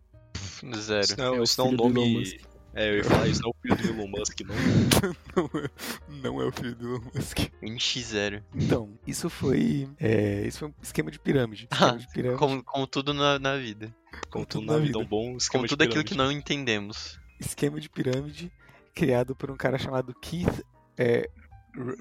[0.77, 1.01] Zero.
[1.03, 2.19] Isso não, É o isso não é um filho do Elon nome.
[2.19, 2.55] Musk.
[2.77, 4.55] É, eu ia falar, isso não é o filho do Elon Musk, não.
[5.35, 7.37] não, é, não é o filho do Elon Musk.
[7.61, 8.43] NX0.
[8.53, 9.89] Então, isso foi.
[9.99, 11.67] é, isso foi um esquema de pirâmide.
[11.71, 12.39] Esquema de pirâmide.
[12.39, 13.93] Como, como tudo na, na vida.
[14.35, 17.19] Como tudo tudo na vida, um bom Como de tudo aquilo que não entendemos.
[17.39, 18.51] esquema de pirâmide
[18.93, 20.63] criado por um cara chamado Keith
[20.97, 21.29] é,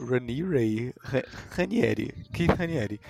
[0.09, 3.01] Ranieri, Ra- Ranieri, Keith Ranieri.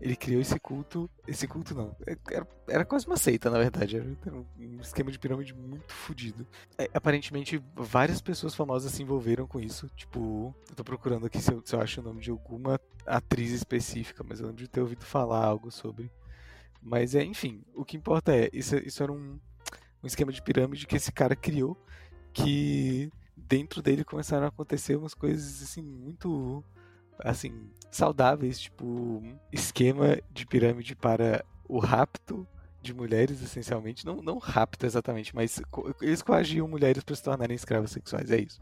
[0.00, 3.96] Ele criou esse culto, esse culto não, é- era, era quase uma seita na verdade,
[3.96, 6.46] era, era um esquema de pirâmide muito fodido.
[6.76, 11.52] É, aparentemente várias pessoas famosas se envolveram com isso, tipo, eu tô procurando aqui se
[11.52, 14.80] eu, se eu acho o nome de alguma atriz específica, mas eu lembro de ter
[14.80, 16.10] ouvido falar algo sobre.
[16.84, 19.38] Mas é, enfim, o que importa é, isso, isso era um,
[20.02, 21.76] um esquema de pirâmide que esse cara criou,
[22.32, 26.62] que dentro dele começaram a acontecer umas coisas assim muito
[27.18, 32.46] assim saudáveis, tipo esquema de pirâmide para o rapto
[32.82, 37.54] de mulheres essencialmente, não não rapto exatamente, mas co- eles coagiam mulheres para se tornarem
[37.54, 38.60] escravas sexuais, é isso.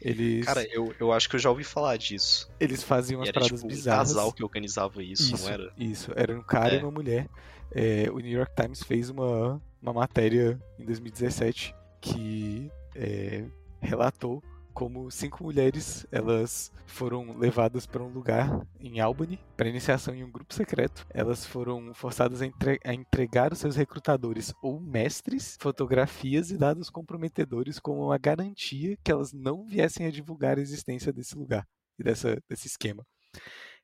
[0.00, 2.48] Eles Cara, eu, eu acho que eu já ouvi falar disso.
[2.60, 4.08] eles faziam E umas era paradas tipo um bizarras.
[4.08, 5.72] casal que organizava isso, Isso, não era?
[5.76, 6.82] Isso, era um cara e É.
[6.82, 7.28] uma mulher.
[7.72, 13.44] É, o New York Times fez uma, uma matéria em 2017 que é,
[13.80, 20.22] relatou como cinco mulheres elas foram levadas para um lugar em Albany para iniciação em
[20.22, 21.04] um grupo secreto.
[21.10, 26.90] Elas foram forçadas a, entre- a entregar aos seus recrutadores ou mestres fotografias e dados
[26.90, 31.66] comprometedores como uma garantia que elas não viessem a divulgar a existência desse lugar
[31.98, 33.04] e dessa, desse esquema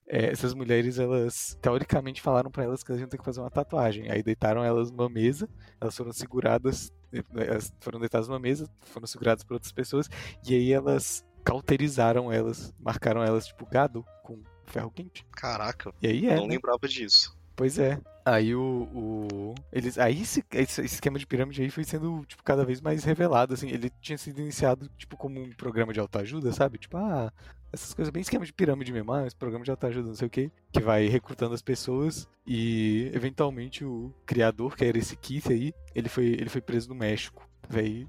[0.06, 3.50] é, essas mulheres, elas teoricamente falaram pra elas que elas iam ter que fazer uma
[3.50, 4.10] tatuagem.
[4.10, 5.48] Aí deitaram elas numa mesa,
[5.80, 10.08] elas foram seguradas, eh, elas foram deitadas numa mesa, foram seguradas por outras pessoas,
[10.46, 15.26] e aí elas cauterizaram elas, marcaram elas tipo gado com ferro quente.
[15.32, 16.54] Caraca, E aí é, não né?
[16.54, 17.36] lembrava disso.
[17.56, 18.00] Pois é.
[18.24, 22.64] Aí o, o- eles aí esse, esse esquema de pirâmide aí foi sendo tipo cada
[22.64, 26.78] vez mais revelado assim, ele tinha sido iniciado tipo como um programa de autoajuda, sabe?
[26.78, 27.30] Tipo, ah,
[27.70, 30.30] essas coisas bem esquema de pirâmide mesmo, ah, esse programa de autoajuda, não sei o
[30.30, 35.74] que, que vai recrutando as pessoas e eventualmente o criador, que era esse Keith aí,
[35.94, 37.46] ele foi ele foi preso no México.
[37.68, 38.06] Véi,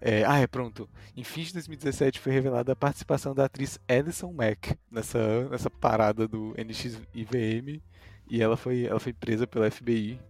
[0.00, 0.88] é, ah, é pronto.
[1.16, 6.26] Em fim de 2017 foi revelada a participação da atriz Alison Mack nessa, nessa parada
[6.28, 7.80] do NXIVM
[8.28, 10.20] e ela foi, ela foi presa pela FBI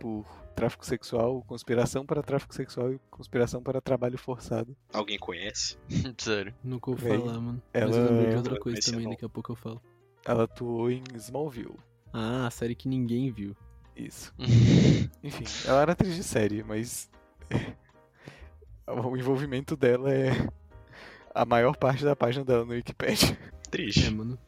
[0.00, 4.76] por tráfico sexual, conspiração para tráfico sexual e conspiração para trabalho forçado.
[4.92, 5.76] Alguém conhece?
[6.18, 6.54] Sério.
[6.62, 7.62] Nunca ouvi falar, mano.
[7.72, 9.10] ela- Mas eu de outra coisa também, não.
[9.12, 9.82] daqui a pouco eu falo.
[10.24, 11.76] Ela atuou em Smallville.
[12.12, 13.56] Ah, a série que ninguém viu.
[13.96, 14.32] Isso.
[15.22, 17.10] Enfim, ela era atriz de série, mas
[18.86, 20.30] o envolvimento dela é
[21.34, 23.36] a maior parte da página dela no Wikipedia.
[23.70, 24.06] Triste.
[24.06, 24.38] É, mano.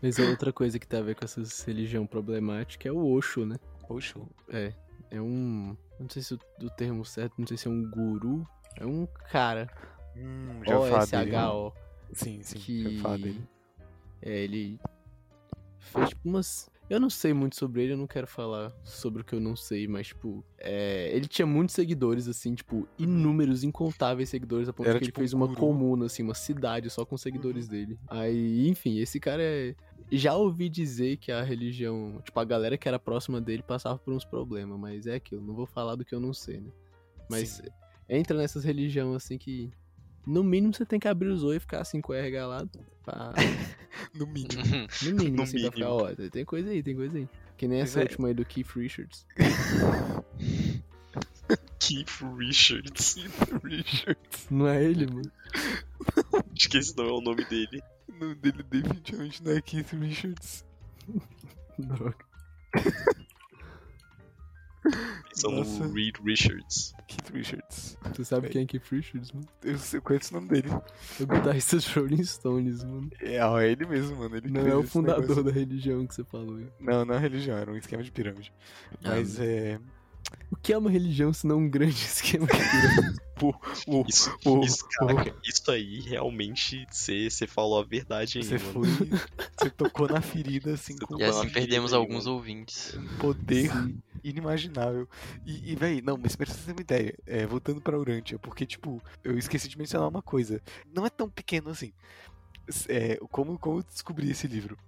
[0.00, 3.44] Mas é outra coisa que tem a ver com essa religião problemática é o Osho,
[3.44, 3.56] né?
[3.88, 4.28] Oxo.
[4.48, 4.72] É.
[5.10, 5.76] É um.
[5.98, 8.46] Não sei se o termo certo, não sei se é um guru.
[8.76, 9.68] É um cara.
[10.16, 10.78] Hum, já.
[10.78, 11.72] O-S-H-O.
[12.12, 13.42] Sim, sim, já que falar dele.
[14.22, 14.78] é, ele
[15.78, 16.70] fez tipo umas.
[16.88, 19.54] Eu não sei muito sobre ele, eu não quero falar sobre o que eu não
[19.54, 24.88] sei, mas, tipo, é, ele tinha muitos seguidores, assim, tipo, inúmeros, incontáveis seguidores, a ponto
[24.88, 25.60] Era que ele tipo fez um uma guru.
[25.60, 27.98] comuna, assim, uma cidade só com seguidores dele.
[28.08, 29.74] Aí, enfim, esse cara é.
[30.10, 34.14] Já ouvi dizer que a religião, tipo, a galera que era próxima dele passava por
[34.14, 36.70] uns problemas, mas é aquilo, não vou falar do que eu não sei, né?
[37.28, 37.64] Mas Sim.
[38.08, 39.70] entra nessas religiões, assim, que.
[40.28, 42.70] No mínimo você tem que abrir os olhos e ficar assim com o R galado.
[43.04, 43.32] Pra...
[44.14, 44.62] No mínimo.
[45.02, 47.26] No mínimo, No assim, pra ficar, ó, tem coisa aí, tem coisa aí.
[47.56, 49.26] Que nem essa é- última aí do Keith Richards.
[51.80, 53.16] Keith Richards.
[53.64, 54.46] Richards.
[54.50, 55.32] Não é ele, mano?
[56.54, 57.82] Acho que esse não é o nome dele.
[58.08, 60.64] O nome dele definitivamente não é Keith Richards.
[61.78, 62.16] Droga.
[65.34, 65.84] São Nossa.
[65.86, 66.92] no Reed Richards.
[67.06, 67.96] Keith Richards.
[68.14, 68.50] Tu sabe Bem.
[68.50, 69.46] quem é Keith Richards, mano?
[69.62, 70.68] Eu, eu conheço o nome dele.
[70.70, 73.10] É o guitarrista dos Rolling Stones, mano.
[73.20, 74.36] É, ó, é ele mesmo, mano.
[74.36, 75.44] Ele Não é o fundador negócio.
[75.44, 76.60] da religião que você falou.
[76.80, 78.52] Não, não é religião, era um esquema de pirâmide.
[79.04, 79.78] Ah, Mas é.
[80.50, 83.18] O que é uma religião se não um grande esquema de pirâmide?
[83.86, 88.72] O, Isso, isso, caraca, isso aí realmente você você falou a verdade aí, você mano.
[88.84, 89.08] foi.
[89.56, 92.36] Você tocou na ferida, assim, E assim perdemos ferida alguns mano.
[92.36, 92.98] ouvintes.
[93.20, 93.70] poder
[94.22, 95.08] inimaginável.
[95.44, 98.66] E, e véi, não, mas pra você ter uma ideia, é, voltando pra Urantia, porque,
[98.66, 100.60] tipo, eu esqueci de mencionar uma coisa.
[100.94, 101.92] Não é tão pequeno assim.
[102.88, 104.78] É, como, como eu descobri esse livro?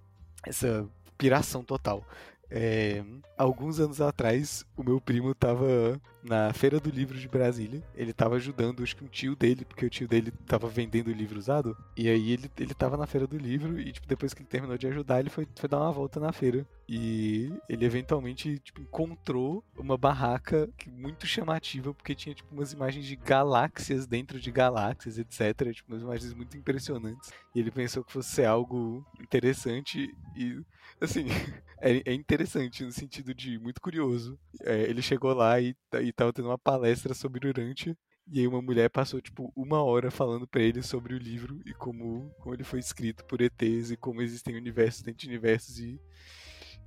[0.45, 2.05] Essa piração total.
[2.53, 3.01] É,
[3.37, 7.81] alguns anos atrás, o meu primo tava na Feira do Livro de Brasília.
[7.95, 11.39] Ele tava ajudando, acho que um tio dele, porque o tio dele tava vendendo livro
[11.39, 11.75] usado.
[11.95, 14.77] E aí ele, ele tava na Feira do Livro e, tipo, depois que ele terminou
[14.77, 16.67] de ajudar, ele foi, foi dar uma volta na feira.
[16.87, 23.15] E ele eventualmente, tipo, encontrou uma barraca muito chamativa, porque tinha, tipo, umas imagens de
[23.15, 25.73] galáxias dentro de galáxias, etc.
[25.73, 27.31] Tipo, umas imagens muito impressionantes.
[27.55, 30.61] E ele pensou que fosse algo interessante e,
[31.01, 31.25] assim,
[31.81, 34.39] é, é interessante no sentido de muito curioso.
[34.61, 37.97] É, ele chegou lá e, e tava tendo uma palestra sobre Urantia.
[38.31, 41.73] E aí uma mulher passou, tipo, uma hora falando pra ele sobre o livro e
[41.73, 45.99] como, como ele foi escrito por ETs e como existem universos dentro de universos e.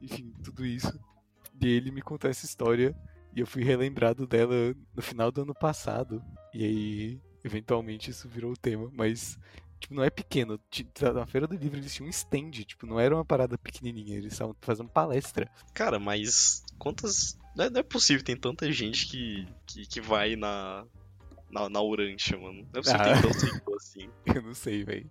[0.01, 0.99] Enfim, tudo isso.
[1.61, 2.97] E ele me contou essa história
[3.35, 6.23] e eu fui relembrado dela no final do ano passado.
[6.53, 8.91] E aí, eventualmente, isso virou o tema.
[8.93, 9.39] Mas,
[9.85, 10.59] tipo, não é pequeno.
[11.15, 14.17] Na Feira do Livro eles tinham um stand, tipo, não era uma parada pequenininha.
[14.17, 15.51] Eles estavam fazendo palestra.
[15.73, 17.39] Cara, mas quantas.
[17.57, 20.85] Não é, não é possível, tem tanta gente que, que, que vai na.
[21.51, 22.67] Na, na Urantia, mano.
[22.73, 23.23] Não é possível Ah.
[23.23, 24.11] ter seguidor assim.
[24.35, 25.09] Eu não sei, velho.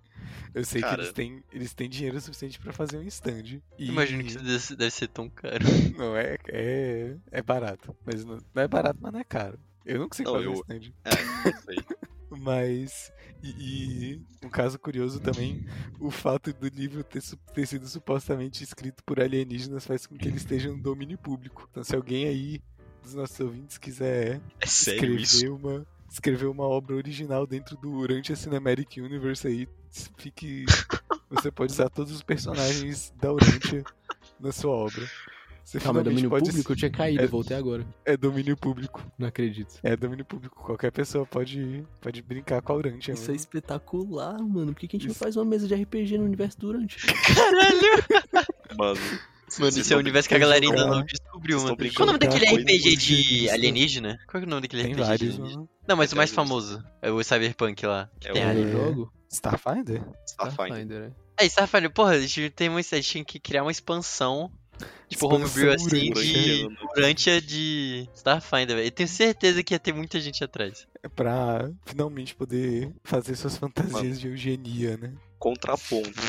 [0.53, 1.01] Eu sei que Cara.
[1.01, 3.61] eles têm, eles têm dinheiro suficiente pra fazer um stand.
[3.79, 3.87] E...
[3.87, 5.63] Imagino que isso deve- ser tão caro.
[5.97, 7.95] Não, é, é, é barato.
[8.05, 9.57] Mas não, não é barato, mas não é caro.
[9.85, 10.93] Eu não consigo Não, fazer um eu- stand.
[11.05, 11.77] É, não sei.
[12.29, 13.11] Mas.
[13.43, 15.65] E, e um caso curioso também,
[15.99, 17.21] o fato do livro ter,
[17.53, 21.67] ter sido supostamente escrito por alienígenas faz com que ele esteja no domínio público.
[21.69, 22.61] Então se alguém aí
[23.03, 24.89] dos nossos ouvintes quiser É isso?
[24.89, 29.67] escrever uma, escrever uma obra original dentro do Urantia Cinematic Universe aí,
[30.17, 30.65] fique.
[31.29, 33.83] Você pode usar todos os personagens da Urantia
[34.39, 35.05] na sua obra.
[35.63, 36.49] Você Calma, é domínio pode.
[36.49, 36.71] público?
[36.71, 37.85] Eu tinha caído, É- eu voltei agora.
[38.05, 39.01] É domínio público.
[39.17, 39.75] Não acredito.
[39.81, 40.61] É domínio público.
[40.63, 43.13] Qualquer pessoa pode, pode brincar com a Urantia.
[43.13, 43.35] Isso é mano.
[43.37, 44.73] espetacular, mano.
[44.73, 45.17] Por que, que a gente Isso.
[45.19, 46.97] não faz uma mesa de RPG no universo durante?
[48.77, 48.99] Mano.
[49.59, 51.77] Mano, vocês esse é um não universo que a galera ainda não descobriu, mano.
[51.95, 53.53] Qual o nome daquele RPG de alienígena.
[53.53, 54.19] alienígena?
[54.27, 55.57] Qual é o nome daquele Tem RPG vários, de alienígena?
[55.61, 55.69] mano.
[55.87, 58.09] Não, mas o mais famoso é o Cyberpunk lá.
[58.19, 59.13] que É tem o- jogo?
[59.31, 60.01] Starfinder?
[60.27, 61.11] Starfinder.
[61.37, 61.43] é.
[61.43, 64.51] É, Starfinder, porra, a gente, tem uma, a gente tinha que criar uma expansão,
[65.09, 67.41] tipo homebrew assim, de Urantia.
[67.41, 68.87] De Starfinder, velho.
[68.87, 70.87] Eu tenho certeza que ia ter muita gente atrás.
[71.01, 74.15] É pra finalmente poder fazer suas fantasias Mano.
[74.15, 75.13] de eugenia, né?
[75.39, 76.21] Contraponto.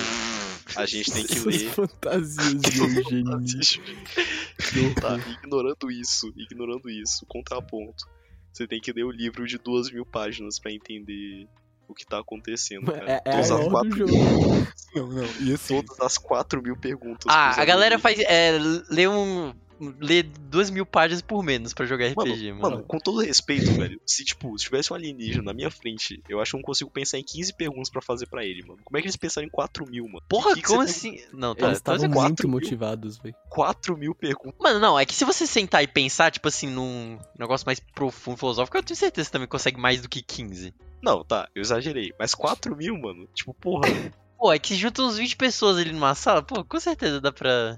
[0.77, 1.71] A gente tem que ler.
[1.71, 3.39] fantasias de eugenia.
[5.01, 8.05] tá, ignorando isso, ignorando isso, contraponto.
[8.53, 11.49] Você tem que ler o livro de duas mil páginas pra entender
[11.89, 13.11] o que tá acontecendo, cara.
[13.11, 14.13] É, é Todas as lore do quatro jogo.
[14.13, 15.25] mil- Não, não.
[15.41, 17.27] E assim, todas as 4 mil perguntas.
[17.29, 18.03] Ah, a galera amigos.
[18.03, 18.19] faz.
[18.21, 18.57] É,
[18.89, 19.53] lê um.
[19.99, 22.75] Lê duas mil páginas por menos pra jogar RPG, Mano, mano.
[22.77, 26.41] mano, com todo respeito, velho, se tipo, se tivesse um alienígena na minha frente, eu
[26.41, 28.79] acho que eu não consigo pensar em 15 perguntas pra fazer pra ele, mano.
[28.85, 30.23] Como é que eles pensaram em 4 mil, mano?
[30.29, 31.21] Porra, Que que como tem assim?
[31.33, 31.67] Não, tá.
[31.67, 32.61] Eles tá estavam muito quatro mil?
[32.61, 33.35] motivados, velho.
[33.51, 34.61] 4 mil perguntas.
[34.61, 38.37] Mano, não, é que se você sentar e pensar, tipo assim, num negócio mais profundo,
[38.39, 40.73] filosófico, eu tenho certeza que você também consegue mais do que 15.
[41.05, 42.13] Não, tá, eu exagerei.
[42.19, 43.29] Mas 4 mil, mano?
[43.35, 43.83] Tipo, porra.
[44.37, 47.77] Pô, é que junta uns 20 pessoas ali numa sala, pô, com certeza dá pra.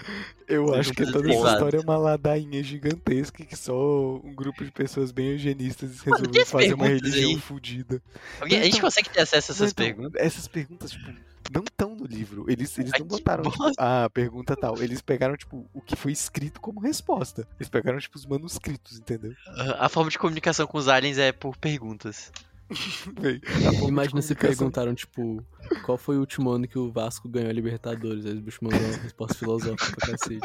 [0.49, 4.73] eu acho que toda essa história é uma ladainha gigantesca que só um grupo de
[4.73, 7.39] pessoas bem eugenistas Mano, resolveu fazer uma religião aí.
[7.39, 8.03] fudida.
[8.41, 10.21] Alguém- a gente Então- consegue ter acesso a essas então, perguntas?
[10.21, 11.13] Essas perguntas, tipo,
[11.53, 12.47] não estão no livro.
[12.49, 14.83] Eles, eles Ai, não botaram, tipo, a pergunta tal.
[14.83, 17.47] Eles pegaram, tipo, o que foi escrito como resposta.
[17.61, 19.35] Eles pegaram, tipo, os manuscritos, entendeu?
[19.79, 22.33] A forma de comunicação com os aliens é por perguntas.
[23.67, 25.45] A de Imagina se perguntaram, tipo,
[25.85, 28.27] qual foi o último ano que o Vasco ganhou a Libertadores?
[28.27, 30.41] Aí os bichos mandaram uma resposta filosófica pra cacete.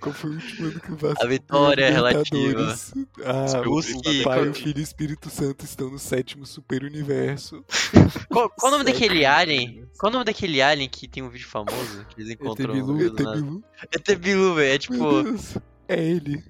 [0.00, 2.94] Qual foi o último ano que o Vasco A vitória ganhou é Libertadores?
[3.24, 7.64] Ah, o, o Pai, o Filho e o Espírito Santo estão no sétimo super universo.
[8.28, 9.86] Qual, qual o nome daquele alien?
[9.98, 12.04] Qual o nome daquele alien que tem um vídeo famoso?
[12.10, 12.74] Que eles encontram.
[12.74, 13.64] Bilu, no- ET na- Bilu.
[13.92, 14.74] ET Bilu, velho.
[14.74, 14.94] É tipo.
[15.04, 15.38] O.
[15.88, 16.42] É ele.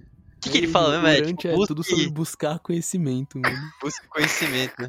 [0.43, 1.07] Que, que ele fala mesmo?
[1.07, 3.57] É Durante tipo, é tudo sobre busque, buscar conhecimento, mano.
[3.81, 4.83] busque conhecimento.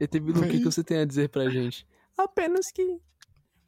[0.00, 1.86] ET Bilu, o que, que você tem a dizer pra gente?
[2.16, 2.98] Apenas que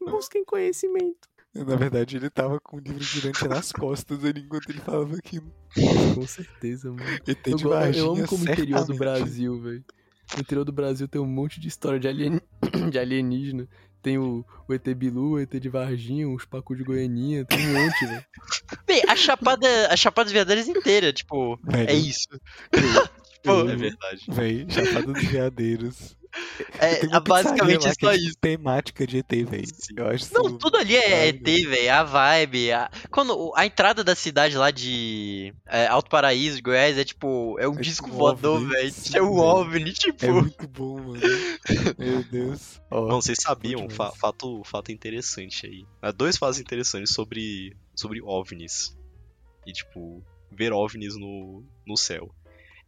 [0.01, 1.29] busquem conhecimento.
[1.53, 5.53] Na verdade, ele tava com o livro durante nas costas ali enquanto ele falava aquilo.
[6.15, 7.03] Com certeza, mano.
[7.27, 8.95] ET Eu, Varginha, eu amo como o interior do.
[8.95, 9.85] Brasil, velho.
[10.37, 12.41] No interior do Brasil tem um monte de história de, alien...
[12.91, 13.69] de alienígena.
[14.03, 17.73] Tem o, o ET Bilu, o ET de Varginha, os Pacu de Goianinha, tem um
[17.75, 18.25] monte, velho.
[18.87, 22.29] Bem, a Chapada, a Chapada dos Veadeiros inteira, tipo, Velho, é isso.
[23.43, 24.25] Pô, É verdade.
[24.29, 26.17] Véi, Chapada dos Veadeiros.
[26.79, 28.37] É, uma basicamente é só isso.
[28.41, 29.65] temática de ET, velho.
[29.93, 31.93] Não, isso tudo ali é ET, velho.
[31.93, 32.73] A vibe.
[32.73, 32.91] A...
[33.11, 37.57] Quando a entrada da cidade lá de é, Alto Paraíso, de Goiás, é tipo.
[37.59, 38.95] É um É disco tipo voador, velho.
[39.15, 39.39] É um.
[39.39, 40.25] OVNI, tipo.
[40.25, 41.21] É muito bom, mano.
[41.99, 42.81] Meu Deus.
[42.91, 45.85] Não, vocês sabiam, fa- fato, fato interessante aí.
[46.01, 48.97] Há dois fatos interessantes sobre, sobre OVNIs.
[49.67, 52.35] E, tipo, ver OVNIs no, no céu.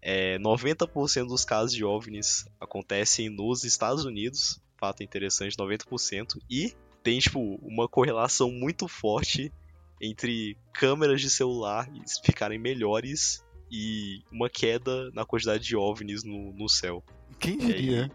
[0.02, 4.60] É, 90% dos casos de OVNIs acontecem nos Estados Unidos.
[4.76, 6.38] Fato interessante, 90%.
[6.50, 9.52] E tem, tipo, uma correlação muito forte
[10.00, 11.88] entre câmeras de celular
[12.24, 17.02] ficarem melhores e uma queda na quantidade de OVNIs no, no céu.
[17.38, 18.10] quem E aí, diria?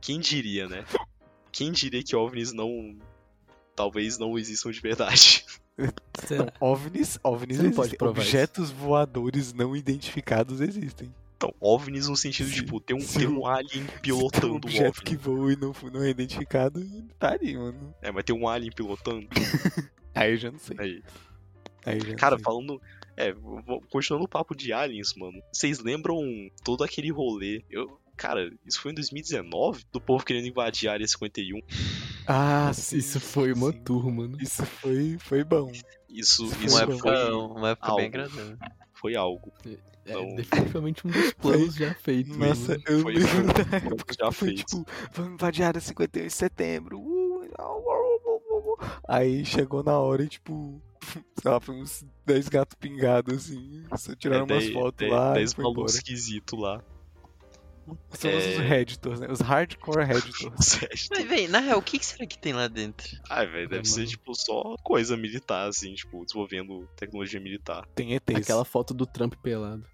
[0.00, 0.84] quem diria, né?
[1.50, 2.96] Quem diria que OVNIs não.
[3.74, 5.44] Talvez não existam de verdade.
[6.30, 8.08] Não, OVNIs, OVNIs Você não pode existem.
[8.08, 8.20] isso.
[8.20, 11.12] Objetos voadores não identificados existem.
[11.44, 13.18] Não, OVNIs no sentido, Sim, tipo, tem um, sim.
[13.20, 15.04] tem um alien tem um pilotando o objeto OVNI.
[15.04, 16.80] que voa e não, não é identificado,
[17.18, 17.94] tá ali, mano.
[18.00, 19.26] É, mas tem um alien pilotando.
[20.14, 20.76] Aí eu já não sei.
[20.78, 21.02] Aí.
[21.84, 22.44] Aí já não Cara, sei.
[22.44, 22.80] falando.
[23.16, 23.32] É,
[23.90, 25.40] continuando o papo de aliens, mano.
[25.52, 26.18] Vocês lembram
[26.64, 27.62] todo aquele rolê?
[27.70, 27.98] Eu.
[28.16, 29.84] Cara, isso foi em 2019?
[29.92, 31.60] Do povo querendo invadir a área 51.
[32.28, 33.80] Ah, isso foi uma sim.
[33.82, 34.38] tour, mano.
[34.40, 35.70] Isso foi, foi bom.
[36.08, 36.98] Isso, Foi isso Uma bom.
[36.98, 38.16] foi, uma época bem algo.
[38.16, 38.58] agradável.
[38.94, 39.52] foi algo.
[40.06, 40.34] É Não.
[40.36, 42.36] definitivamente um dos planos já feitos.
[42.36, 44.64] Nossa, eu Foi- lembro da época já foi feito.
[44.66, 46.98] tipo, vamos invadir a área 51 em setembro.
[47.00, 47.34] Uh.
[49.08, 50.80] Aí chegou na hora e tipo,
[51.40, 55.34] sei lá, foi uns 10 gatos pingados assim, só tiraram umas dez- fotos lá e
[55.34, 55.96] dez foi malucos embora.
[55.98, 56.82] esquisitos lá.
[58.12, 58.36] São É.
[58.38, 59.28] os Redditors, né?
[59.30, 60.80] Os hardcore Redditors.
[61.10, 63.06] Mas, véi, na real, o que, que será que tem lá dentro?
[63.28, 64.08] Ai, velho, deve É, ser, mano.
[64.08, 67.86] tipo, só coisa militar, assim, tipo, desenvolvendo tecnologia militar.
[67.94, 68.36] Tem ETs.
[68.36, 69.84] Aquela foto do Trump pelado.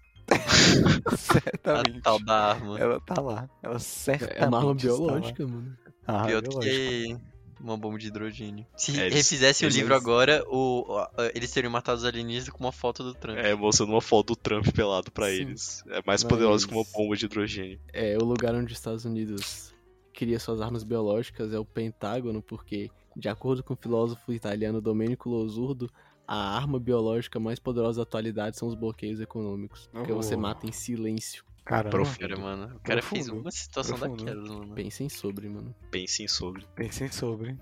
[1.05, 2.01] A Certamente.
[2.01, 2.79] tal da arma.
[2.79, 3.49] Ela tá lá.
[3.61, 5.77] Ela certamente É uma arma biológica, mano.
[6.07, 6.73] Ah, Pior biológica.
[6.75, 7.17] que
[7.59, 8.65] uma bomba de hidrogênio.
[8.75, 12.49] Se É, eles- refizesse eles- o livro agora, o, o- eles teriam matado os alienígenas
[12.49, 13.37] com uma foto do Trump.
[13.37, 15.33] É, mostrando uma foto do Trump pelado pra Sim.
[15.33, 15.83] eles.
[15.87, 17.79] É mais Mas- poderoso que uma bomba de hidrogênio.
[17.93, 19.73] É o lugar onde os Estados Unidos
[20.13, 25.29] cria suas armas biológicas é o Pentágono, porque, de acordo com o filósofo italiano Domenico
[25.29, 25.89] Losurdo,
[26.33, 29.89] a arma biológica mais poderosa da atualidade são os bloqueios econômicos.
[29.91, 30.39] Porque você Oh.
[30.39, 31.43] mata em silêncio.
[31.65, 32.19] Caramba, Profundo.
[32.19, 32.75] Cara, mano.
[32.75, 33.41] O cara fez Profundo.
[33.43, 34.23] uma situação Profundo.
[34.23, 34.73] daquelas, mano.
[34.73, 35.75] Pensem sobre, mano.
[35.91, 36.65] Pensem sobre.
[36.73, 37.57] pensem sobre.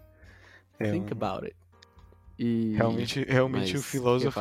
[0.80, 1.56] É, Think um- about it.
[2.38, 2.74] E...
[2.78, 4.40] Realmente, realmente Mas, o filósofo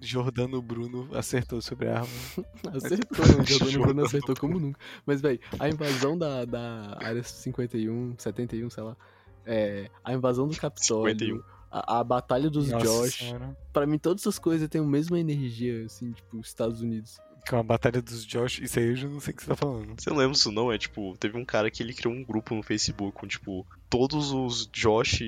[0.00, 2.08] Jordano Bruno acertou sobre a arma.
[2.76, 4.78] Acertou, o Jordano Bruno acertou como nunca.
[5.04, 8.96] Mas, velho, a invasão da, da área 51, 71, sei lá.
[9.44, 11.12] É, a invasão do Capitólio.
[11.18, 11.59] 51.
[11.70, 13.34] A, a batalha dos Nossa Josh.
[13.72, 17.18] Pra mim, todas essas coisas têm a mesma energia, assim, tipo, os Estados Unidos.
[17.48, 19.56] Com a batalha dos Josh, isso aí eu já não sei o que você tá
[19.56, 19.94] falando.
[19.98, 20.70] Você não lembra disso não?
[20.70, 24.30] É tipo, teve um cara que ele criou um grupo no Facebook com, tipo, todos
[24.30, 25.20] os Josh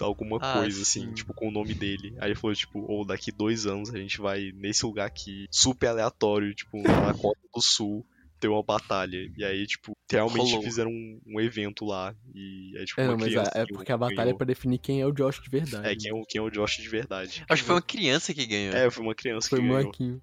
[0.00, 1.12] alguma Ah, coisa, assim, sim.
[1.12, 2.14] tipo, com o nome dele.
[2.18, 5.88] Aí ele falou, tipo, ou daqui dois anos a gente vai nesse lugar aqui, super
[5.88, 8.06] aleatório, tipo, na Costa do Sul,
[8.46, 9.30] ter uma batalha.
[9.36, 10.62] E aí, tipo, realmente Rolou.
[10.62, 12.14] fizeram um, um evento lá.
[12.34, 14.24] E aí, tipo, É, uma não, mas criança é, é que porque a batalha é
[14.24, 14.36] ganhou.
[14.38, 15.86] pra definir quem é o Josh de verdade.
[15.88, 17.44] É, quem é, o, quem é o Josh de verdade.
[17.48, 18.74] Acho que foi uma criança que ganhou.
[18.74, 19.84] É, foi uma criança Foi que o ganhou.
[19.84, 20.22] Marquinho.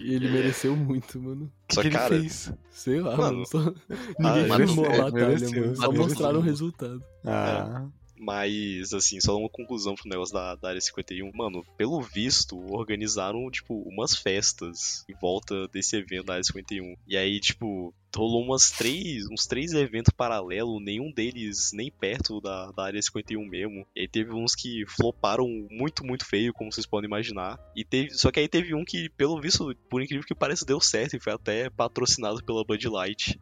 [0.10, 1.44] E ele mereceu muito, mano.
[1.44, 2.52] O que, Só que que, ele cara, fez?
[2.70, 3.46] Sei lá, Mano, mano.
[3.46, 3.58] Só...
[3.58, 3.74] ah,
[4.18, 5.76] Ninguém mas filmou é, a batalha, mereceu, mano.
[5.76, 6.02] Só mereceu.
[6.08, 7.04] mostraram o resultado.
[7.24, 7.86] Ah,
[8.20, 11.30] Mas, assim, só uma conclusão pro negócio da, da Área 51.
[11.34, 16.94] Mano, pelo visto, organizaram, tipo, umas festas em volta desse evento da Área 51.
[17.06, 22.70] E aí, tipo, rolou umas três, uns três eventos paralelos, nenhum deles nem perto da,
[22.72, 23.86] da Área 51 mesmo.
[23.94, 27.58] E aí teve uns que floparam muito, muito feio, como vocês podem imaginar.
[27.74, 30.80] E teve, só que aí teve um que, pelo visto, por incrível que pareça, deu
[30.80, 33.38] certo e foi até patrocinado pela Bud Light.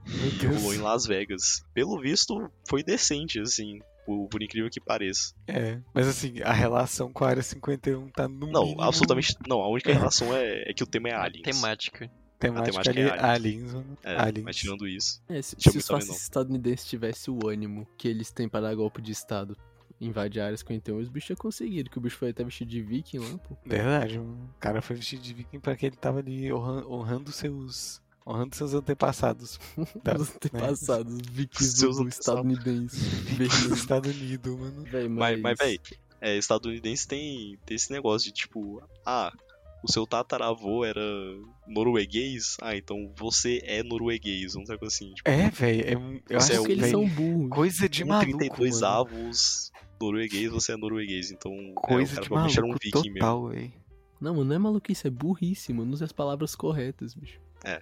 [0.46, 0.78] rolou em.
[0.78, 1.64] Las Vegas.
[1.74, 3.80] Pelo visto, foi decente, assim.
[4.08, 5.34] Por, por incrível que pareça.
[5.46, 9.36] É, mas assim, a relação com a área 51 tá no Não, mínimo absolutamente.
[9.46, 11.42] Não, a única relação é, é que o tema é aliens.
[11.44, 12.10] Temática.
[12.38, 13.24] temática, a temática ali, é aliens.
[13.34, 13.72] aliens.
[13.74, 13.98] mano.
[14.02, 14.44] É, aliens.
[14.46, 15.22] mas tirando isso.
[15.28, 19.02] É, se, se os fascistas estadunidenses tivessem o ânimo que eles têm pra dar golpe
[19.02, 19.54] de estado,
[20.00, 22.80] invadir a área 51, os bichos tinham conseguido, que o bicho foi até vestido de
[22.80, 23.58] viking lá, pô.
[23.66, 28.00] Verdade, o cara foi vestido de viking pra que ele tava ali honra- honrando seus.
[28.28, 29.58] Honrando seus antepassados.
[29.76, 32.96] Os antepassados, os vikings Seus do, estadunidense.
[32.98, 33.74] Dos vermelho.
[33.74, 34.82] Estados Unidos, mano.
[34.84, 35.80] Véi, Mas, mas véi,
[36.20, 39.32] é, estadunidense tem, tem esse negócio de tipo, ah,
[39.82, 41.00] o seu tataravô era
[41.66, 45.14] norueguês, ah, então você é norueguês, um negócio assim.
[45.14, 45.84] Tipo, É, velho.
[45.88, 47.50] É, um- eu acho é que eles véi, são burros.
[47.50, 48.38] coisa de com maluco.
[48.38, 48.86] 32 mano.
[48.94, 51.30] avos norueguês, você é norueguês.
[51.30, 53.14] Então, é, o Coisa cara de era um maluco viking mesmo.
[53.14, 53.72] total, velho.
[54.20, 55.92] Não, mano, não é maluquice, é burrice, mano.
[55.92, 57.38] Use as palavras corretas, bicho.
[57.64, 57.80] É,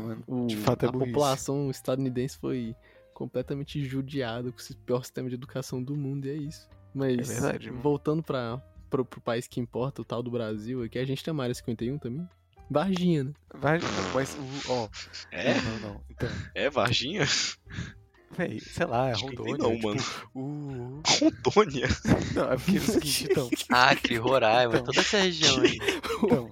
[0.00, 0.22] mano.
[0.26, 1.12] O- De fato é a burrice.
[1.12, 2.74] população estadunidense foi
[3.14, 6.68] completamente judiada com esse pior sistema de educação do mundo, e é isso.
[6.94, 8.60] Mas, É verdade, voltando pra,
[8.90, 11.54] pro, pro país que importa, o tal do Brasil, aqui a gente tem uma área
[11.54, 12.28] 51 também.
[12.70, 13.32] Varginha, né?
[13.54, 13.78] Vai,
[14.12, 14.34] mas
[14.68, 14.72] o.
[14.72, 14.88] Ó.
[15.30, 15.54] É?
[15.54, 16.00] Não, não, não.
[16.10, 17.22] Então, É, Varginha?
[18.36, 19.56] velho, sei lá, é Rondônia.
[19.58, 20.00] não, tipo, mano.
[20.34, 21.02] O.
[21.50, 21.88] Rondônia?
[22.34, 23.50] Não, é porque é o seguinte, então.
[23.70, 24.84] Acre, Roraima, Então.
[24.84, 25.78] toda essa região aí.
[26.22, 26.50] Então,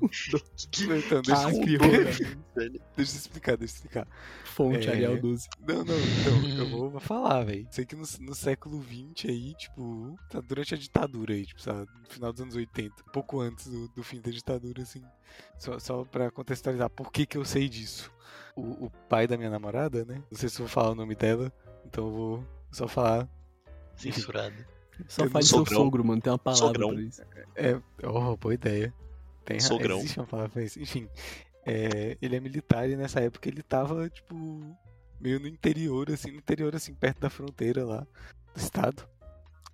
[0.73, 2.11] então deixa, Acre, eu, Roraima.
[2.55, 4.09] deixa eu explicar, deixa eu explicar.
[4.45, 4.93] Fonte É.
[4.93, 5.49] Arial 12.
[5.67, 7.67] Não, não, então, eu vou vou falar, velho.
[7.73, 11.89] Sei que no, no século XX aí, tipo, tá durante a ditadura aí, tipo, sabe,
[12.01, 15.03] no final dos anos 80, pouco antes do, do fim da ditadura, assim.
[15.59, 18.13] Só, só pra contextualizar por que que eu sei disso.
[18.57, 20.23] O, o pai da minha namorada, né?
[20.31, 21.53] Não sei se vou falar o nome dela,
[21.85, 23.29] então eu vou só falar.
[23.97, 24.55] Censurado.
[25.09, 26.21] Só não seu sogro, mano.
[26.21, 26.91] Tem uma palavra Sogrão.
[26.91, 27.23] pra isso.
[27.57, 28.95] É, oh, boa ideia.
[29.45, 29.99] Tem Sogrão.
[29.99, 30.81] Existe uma palavra pra isso.
[30.81, 31.09] Enfim,
[31.67, 34.35] é, ele é militar e nessa época ele tava, tipo,
[35.21, 38.07] meio no interior, assim, no interior, assim, perto da fronteira lá
[38.55, 39.09] do estado.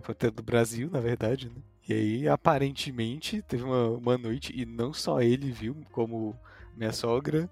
[0.01, 1.61] Fronteira do Brasil, na verdade, né?
[1.89, 6.39] E aí, aparentemente, teve uma, uma noite, e não só ele viu, como
[6.77, 7.51] minha sogra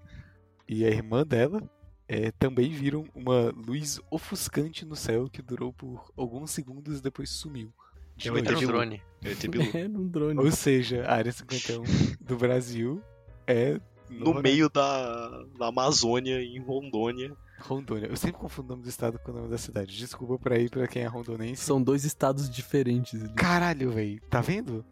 [0.69, 1.63] e a irmã dela,
[2.07, 7.31] é, também viram uma luz ofuscante no céu que durou por alguns segundos e depois
[7.31, 7.73] sumiu.
[8.15, 8.47] De Eu noite.
[8.47, 8.67] Um entendi.
[8.67, 9.01] drone.
[9.23, 9.65] Eu Bilu.
[9.75, 10.39] É, num drone.
[10.39, 11.83] Ou seja, a área 51
[12.21, 13.01] do Brasil
[13.47, 13.79] é
[14.11, 17.35] No meio da, da Amazônia, em Rondônia.
[17.61, 18.07] Rondônia.
[18.07, 19.95] Eu sempre confundo o nome do estado com o nome da cidade.
[19.97, 21.63] Desculpa por aí pra quem é rondonense.
[21.63, 23.21] São dois estados diferentes.
[23.23, 23.33] ali.
[23.33, 24.21] Caralho, velho.
[24.29, 24.85] Tá vendo?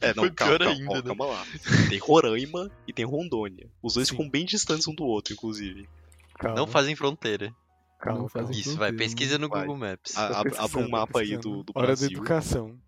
[0.00, 1.02] É, não, Foi calma, pior calma, ainda, calma, né?
[1.06, 1.44] calma lá.
[1.88, 3.68] Tem Roraima e tem Rondônia.
[3.82, 4.16] Os dois Sim.
[4.16, 5.88] ficam bem distantes um do outro, inclusive.
[6.38, 7.54] Calma, Não fazem fronteira.
[8.00, 8.52] calma, não fazem.
[8.58, 9.60] Isso, vai, fronteira, pesquisa no Vai.
[9.60, 10.16] Google Maps.
[10.16, 12.10] Ah, Tô ab- abra um pesquisando, mapa aí do, do Hora da Brasil.
[12.10, 12.78] educação.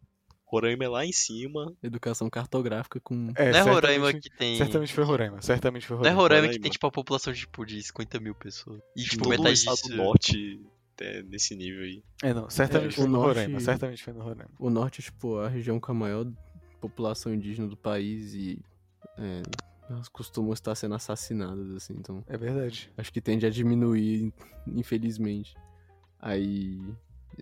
[0.52, 1.74] Roraima é lá em cima.
[1.82, 3.32] Educação cartográfica com.
[3.36, 4.56] É, não é Roraima certamente- que tem.
[4.58, 5.40] Certamente foi Roraima.
[5.42, 6.22] Certamente foi Não é Roraima.
[6.22, 6.62] Roraima que Roraima.
[6.62, 8.80] tem, tipo, a população tipo, de 50 mil pessoas.
[8.96, 9.88] E, tipo, todo metade estado disso.
[9.88, 10.60] do norte
[11.00, 12.02] é nesse nível aí.
[12.22, 12.48] É, não.
[12.50, 13.60] Certamente É, foi o no norte- Roraima.
[13.60, 14.50] Certamente foi no Roraima.
[14.58, 16.26] O norte é, tipo, a região com a maior
[16.80, 18.60] população indígena do país e.
[19.18, 19.42] É,
[19.90, 22.24] elas costumam estar sendo assassinadas, assim, então.
[22.26, 22.90] É verdade.
[22.96, 24.32] Acho que tende a diminuir,
[24.66, 25.54] infelizmente.
[26.20, 26.80] Aí.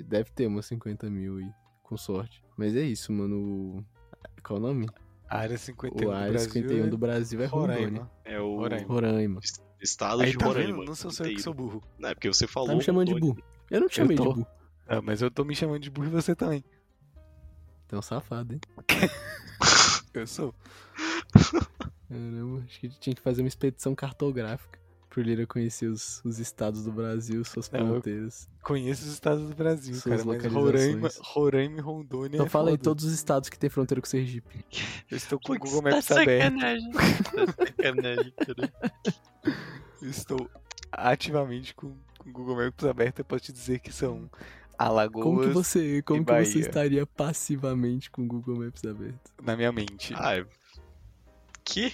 [0.07, 1.51] Deve ter umas 50 mil aí,
[1.91, 2.41] com sorte.
[2.57, 3.85] Mas é isso, mano.
[4.45, 4.89] Qual o nome?
[5.29, 7.77] A área 51 O do Área Brasil 51 é do Brasil é Rondônia.
[7.77, 8.11] Roraima.
[8.25, 8.87] É o Roraima.
[8.87, 9.41] Roraima.
[9.81, 10.79] estado Aí de tá Roraima.
[10.79, 10.87] vendo?
[10.87, 11.83] Não sou eu que sou burro.
[11.99, 12.69] Não, é porque você falou.
[12.69, 13.43] Tá me chamando de burro.
[13.69, 14.23] Eu não te chamei tô.
[14.23, 14.47] de burro.
[14.87, 16.65] Ah, mas eu tô me chamando de burro e você também.
[17.87, 18.61] Então, safado, hein?
[20.15, 20.55] Eu sou.
[22.09, 24.79] Caramba, acho que tinha que fazer uma expedição cartográfica
[25.11, 28.49] pro Lira conhecer os, os estados do Brasil, suas fronteiras.
[28.63, 30.65] Conheço os estados do Brasil, Suas cara, mas localizações.
[30.65, 32.85] Roraima, Roraima e Rondônia Então é fala aí foda.
[32.85, 34.65] todos os estados que tem fronteira com o Sergipe.
[35.11, 36.43] Eu estou com o Google tá Maps aberto.
[36.55, 36.91] sacanagem.
[36.93, 38.73] Tá sacanagem, cara.
[40.01, 40.51] Eu estou
[40.93, 43.19] ativamente com, o Google Maps aberto.
[43.19, 44.31] Eu posso te dizer que são
[44.79, 49.31] Alagoas Como que você, como e que você estaria passivamente com o Google Maps aberto?
[49.43, 50.15] na minha mente.
[50.17, 50.43] Ah,
[51.71, 51.93] que?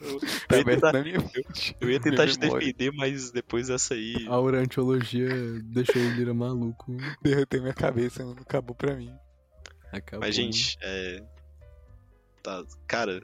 [0.00, 0.20] eu,
[0.50, 1.76] eu ia tentar, na minha mente.
[1.80, 4.26] eu ia tentar te defender, mas depois dessa aí.
[4.28, 5.28] A urantologia
[5.64, 6.96] deixou o Lira maluco.
[7.22, 9.12] Derrotei minha cabeça, não acabou pra mim.
[9.92, 10.20] Acabou.
[10.20, 11.22] Mas, gente, é.
[12.42, 13.22] Tá, cara,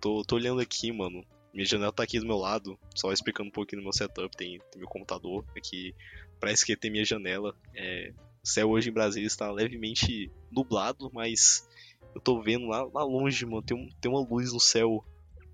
[0.00, 1.24] tô, tô olhando aqui, mano.
[1.52, 4.36] Minha janela tá aqui do meu lado, só explicando um pouquinho do meu setup.
[4.36, 5.94] Tem, tem meu computador aqui.
[6.38, 7.54] Pra esquerda tem minha janela.
[7.74, 11.68] É, o céu hoje em Brasília está levemente nublado, mas
[12.14, 13.62] eu tô vendo lá, lá longe, mano.
[13.62, 15.04] Tem, um, tem uma luz no céu.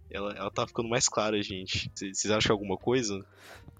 [0.08, 1.90] Ela, ela tá ficando mais clara, gente.
[1.94, 3.26] Vocês acham alguma coisa?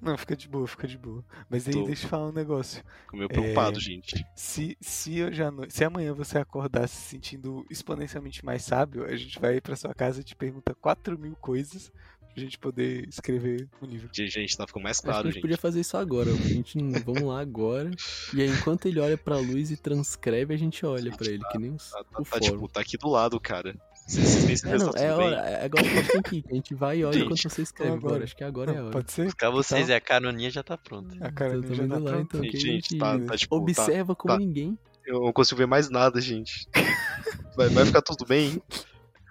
[0.03, 1.25] Não, fica de boa, fica de boa.
[1.49, 1.85] Mas aí, Tô.
[1.85, 2.83] deixa eu falar um negócio.
[3.05, 3.81] Fico meio preocupado, É.
[3.81, 4.27] gente.
[4.35, 9.39] Se, se, eu já se amanhã você acordar se sentindo exponencialmente mais sábio, a gente
[9.39, 11.93] vai pra sua casa e te pergunta 4 mil coisas
[12.37, 14.09] pra gente poder escrever um livro.
[14.13, 15.41] Gente, gente, tá ficando mais Acho que a claro, gente gente.
[15.43, 16.31] podia fazer isso agora.
[16.31, 17.91] A gente não- vamos lá agora.
[18.35, 21.59] E aí, enquanto ele olha pra luz e transcreve, a gente olha pra ele, que
[21.59, 22.45] nem os, Tá, tá- o tá, fórum.
[22.45, 23.75] tipo, tá aqui do lado, cara.
[24.07, 26.13] Vocês vocês têm É, certeza não, que tá é, hora, é agora que a gente
[26.13, 26.45] tem que ir.
[26.51, 27.93] A gente vai e olha Gente, enquanto você escreve.
[27.93, 28.07] agora.
[28.09, 28.25] Agora.
[28.25, 28.91] Acho que agora é a hora.
[28.93, 29.35] pode ser?
[29.35, 31.15] Pra vocês, Então- é a canoninha já tá pronta.
[31.15, 31.19] A
[31.49, 32.21] minha tô já tá lá, pronta.
[32.37, 34.39] então, Gente, gente tá- tá, tipo, observa como tá.
[34.39, 34.79] ninguém.
[35.05, 36.69] Eu não consigo ver mais nada, gente.
[37.57, 38.61] Vai, vai ficar tudo bem?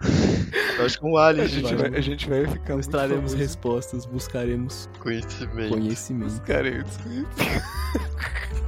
[0.84, 1.74] acho que um alien, A gente.
[1.74, 3.36] vai, a gente vai ficar Nós muito traremos famoso.
[3.36, 5.68] respostas, buscaremos Conhecimento.
[5.70, 6.28] conhecimento.
[6.28, 8.65] Os caras desconhecidos.